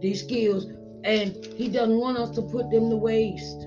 these 0.00 0.20
skills, 0.22 0.66
and 1.04 1.36
He 1.56 1.68
doesn't 1.68 1.98
want 1.98 2.16
us 2.16 2.30
to 2.36 2.42
put 2.42 2.70
them 2.70 2.88
to 2.90 2.96
waste. 2.96 3.66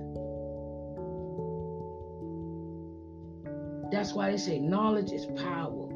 That's 3.91 4.13
why 4.13 4.31
they 4.31 4.37
say 4.37 4.59
knowledge 4.59 5.11
is 5.11 5.27
power. 5.39 5.87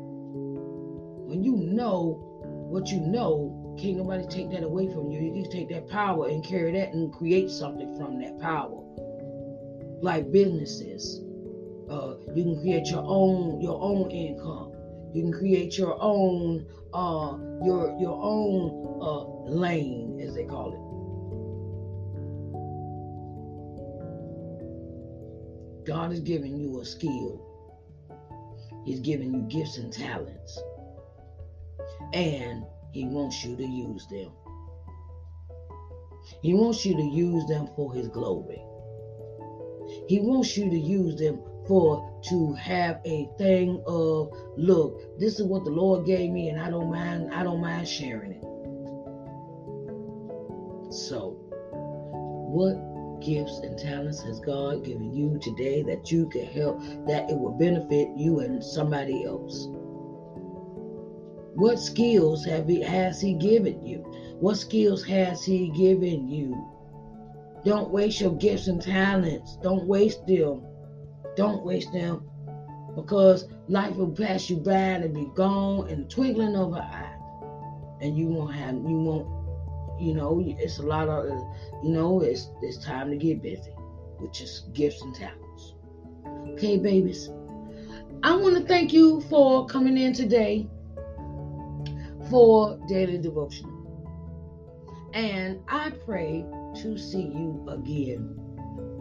When 1.26 1.44
you 1.44 1.56
know 1.56 2.24
what 2.70 2.90
you 2.90 3.00
know, 3.00 3.76
can't 3.80 3.98
nobody 3.98 4.28
take 4.28 4.52
that 4.52 4.64
away 4.64 4.88
from 4.92 5.10
you. 5.10 5.20
You 5.20 5.44
can 5.44 5.52
take 5.52 5.70
that 5.70 5.88
power 5.88 6.28
and 6.28 6.44
carry 6.44 6.72
that 6.74 6.94
and 6.94 7.12
create 7.12 7.50
something 7.50 7.96
from 7.96 8.20
that 8.22 8.40
power. 8.40 8.84
Like 10.02 10.32
businesses, 10.32 11.22
uh, 11.90 12.16
you 12.36 12.44
can 12.44 12.60
create 12.62 12.88
your 12.88 13.04
own 13.06 13.62
your 13.62 13.82
own 13.82 14.12
income. 14.12 14.67
You 15.18 15.24
can 15.24 15.34
create 15.34 15.80
your 15.80 15.98
own 16.00 16.68
uh, 16.94 17.36
your 17.66 17.98
your 18.00 18.20
own 18.22 19.00
uh, 19.02 19.24
lane, 19.50 20.22
as 20.22 20.36
they 20.36 20.44
call 20.44 20.74
it. 25.84 25.88
God 25.88 26.14
is 26.14 26.20
giving 26.20 26.56
you 26.56 26.82
a 26.82 26.86
skill. 26.86 27.44
He's 28.86 29.00
giving 29.00 29.34
you 29.34 29.42
gifts 29.50 29.78
and 29.78 29.92
talents. 29.92 30.62
And 32.14 32.64
he 32.92 33.06
wants 33.06 33.44
you 33.44 33.56
to 33.56 33.66
use 33.66 34.06
them. 34.12 34.30
He 36.44 36.54
wants 36.54 36.86
you 36.86 36.96
to 36.96 37.02
use 37.04 37.48
them 37.48 37.70
for 37.76 37.92
his 37.92 38.08
glory. 38.08 38.62
He 40.08 40.20
wants 40.20 40.56
you 40.56 40.70
to 40.70 40.78
use 40.78 41.16
them 41.16 41.42
for 41.68 42.22
to 42.30 42.54
have 42.54 43.02
a 43.06 43.30
thing 43.38 43.82
of 43.86 44.32
look, 44.58 45.20
this 45.20 45.40
is 45.40 45.46
what 45.46 45.64
the 45.64 45.72
Lord 45.72 46.06
gave 46.06 46.32
me, 46.32 46.50
and 46.50 46.60
I 46.60 46.70
don't 46.70 46.90
mind, 46.90 47.34
I 47.34 47.44
don't 47.44 47.62
mind 47.62 47.88
sharing 47.88 48.34
it. 48.34 48.44
So, 50.94 51.38
what 52.50 53.22
gifts 53.22 53.60
and 53.60 53.78
talents 53.78 54.22
has 54.22 54.40
God 54.40 54.86
given 54.86 55.14
you 55.14 55.40
today 55.42 55.84
that 55.84 56.12
you 56.12 56.30
can 56.30 56.46
help, 56.46 56.80
that 57.08 57.30
it 57.30 57.38
will 57.38 57.58
benefit 57.58 58.10
you 58.16 58.40
and 58.40 58.64
somebody 58.64 59.26
else? 59.26 59.68
What 61.56 61.80
skills 61.80 62.46
have 62.46 62.68
he, 62.68 62.82
has 62.82 63.20
He 63.20 63.34
given 63.34 63.84
you? 63.84 63.98
What 64.40 64.58
skills 64.58 65.04
has 65.06 65.44
He 65.44 65.70
given 65.70 66.28
you? 66.28 66.56
Don't 67.66 67.90
waste 67.90 68.22
your 68.22 68.36
gifts 68.36 68.68
and 68.68 68.82
talents. 68.82 69.58
Don't 69.64 69.88
waste 69.88 70.26
them. 70.28 70.64
Don't 71.38 71.64
waste 71.64 71.94
them 71.94 72.28
because 72.96 73.46
life 73.68 73.96
will 73.96 74.12
pass 74.12 74.50
you 74.50 74.58
by 74.58 74.74
and 74.74 75.14
be 75.14 75.30
gone 75.36 75.88
in 75.88 76.02
the 76.02 76.10
twinkling 76.10 76.56
of 76.56 76.74
an 76.74 76.82
eye. 76.82 77.14
And 78.02 78.18
you 78.18 78.28
won't 78.28 78.56
have, 78.56 78.74
you 78.74 79.00
won't, 79.00 80.02
you 80.02 80.16
know, 80.16 80.44
it's 80.60 80.80
a 80.80 80.84
lot 80.84 81.08
of, 81.08 81.26
you 81.84 81.92
know, 81.92 82.22
it's, 82.22 82.50
it's 82.64 82.84
time 82.84 83.12
to 83.12 83.16
get 83.16 83.44
busy, 83.44 83.72
with 84.20 84.42
is 84.42 84.64
gifts 84.74 85.02
and 85.04 85.14
talents. 85.14 85.76
Okay, 86.54 86.78
babies. 86.78 87.30
I 88.24 88.36
want 88.36 88.58
to 88.58 88.66
thank 88.66 88.92
you 88.92 89.22
for 89.30 89.68
coming 89.68 89.96
in 89.96 90.14
today 90.14 90.68
for 92.32 92.80
daily 92.88 93.20
devotion. 93.20 93.74
And 95.14 95.60
I 95.68 95.92
pray 96.06 96.46
to 96.82 96.98
see 96.98 97.22
you 97.22 97.66
again, 97.70 98.40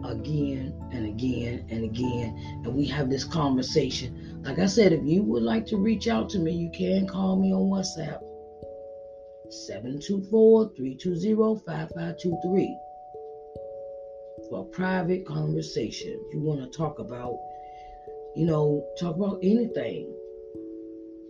again 0.05 0.73
and 0.91 1.05
again 1.05 1.65
and 1.69 1.83
again. 1.83 2.61
And 2.63 2.75
we 2.75 2.85
have 2.87 3.09
this 3.09 3.23
conversation. 3.23 4.41
Like 4.43 4.59
I 4.59 4.67
said, 4.67 4.93
if 4.93 5.03
you 5.03 5.23
would 5.23 5.43
like 5.43 5.65
to 5.67 5.77
reach 5.77 6.07
out 6.07 6.29
to 6.31 6.39
me, 6.39 6.51
you 6.51 6.69
can 6.71 7.07
call 7.07 7.35
me 7.35 7.53
on 7.53 7.69
WhatsApp 7.69 8.21
724 9.49 10.71
320 10.75 11.59
5523 11.65 12.77
for 14.49 14.61
a 14.61 14.65
private 14.65 15.25
conversation. 15.25 16.19
If 16.27 16.33
you 16.33 16.41
want 16.41 16.61
to 16.61 16.77
talk 16.77 16.99
about, 16.99 17.37
you 18.35 18.45
know, 18.45 18.85
talk 18.99 19.15
about 19.15 19.39
anything. 19.41 20.13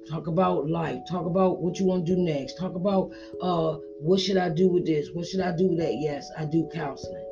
Talk 0.10 0.28
about 0.28 0.70
life. 0.70 1.02
Talk 1.10 1.26
about 1.26 1.62
what 1.62 1.80
you 1.80 1.86
want 1.86 2.06
to 2.06 2.16
do 2.16 2.22
next. 2.22 2.58
Talk 2.58 2.76
about 2.76 3.12
uh 3.42 3.78
what 4.00 4.22
should 4.22 4.38
I 4.38 4.50
do 4.50 4.70
with 4.70 4.86
this? 4.86 5.10
What 5.12 5.28
should 5.28 5.42
I 5.42 5.52
do 5.56 5.68
with 5.68 5.80
that? 5.80 5.96
Yes, 5.98 6.32
I 6.38 6.46
do 6.46 6.70
counseling. 6.74 7.27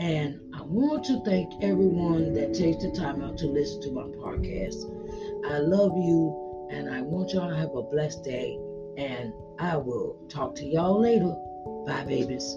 And 0.00 0.40
I 0.54 0.62
want 0.62 1.04
to 1.04 1.22
thank 1.24 1.62
everyone 1.62 2.32
that 2.32 2.54
takes 2.54 2.82
the 2.82 2.90
time 2.90 3.20
out 3.22 3.36
to 3.36 3.46
listen 3.46 3.82
to 3.82 3.92
my 3.92 4.04
podcast. 4.04 4.86
I 5.44 5.58
love 5.58 5.92
you 5.94 6.68
and 6.70 6.88
I 6.88 7.02
want 7.02 7.34
y'all 7.34 7.50
to 7.50 7.54
have 7.54 7.74
a 7.74 7.82
blessed 7.82 8.24
day. 8.24 8.58
And 8.96 9.34
I 9.58 9.76
will 9.76 10.16
talk 10.30 10.54
to 10.54 10.64
y'all 10.64 10.98
later. 10.98 11.36
Bye, 11.86 12.04
babies. 12.04 12.56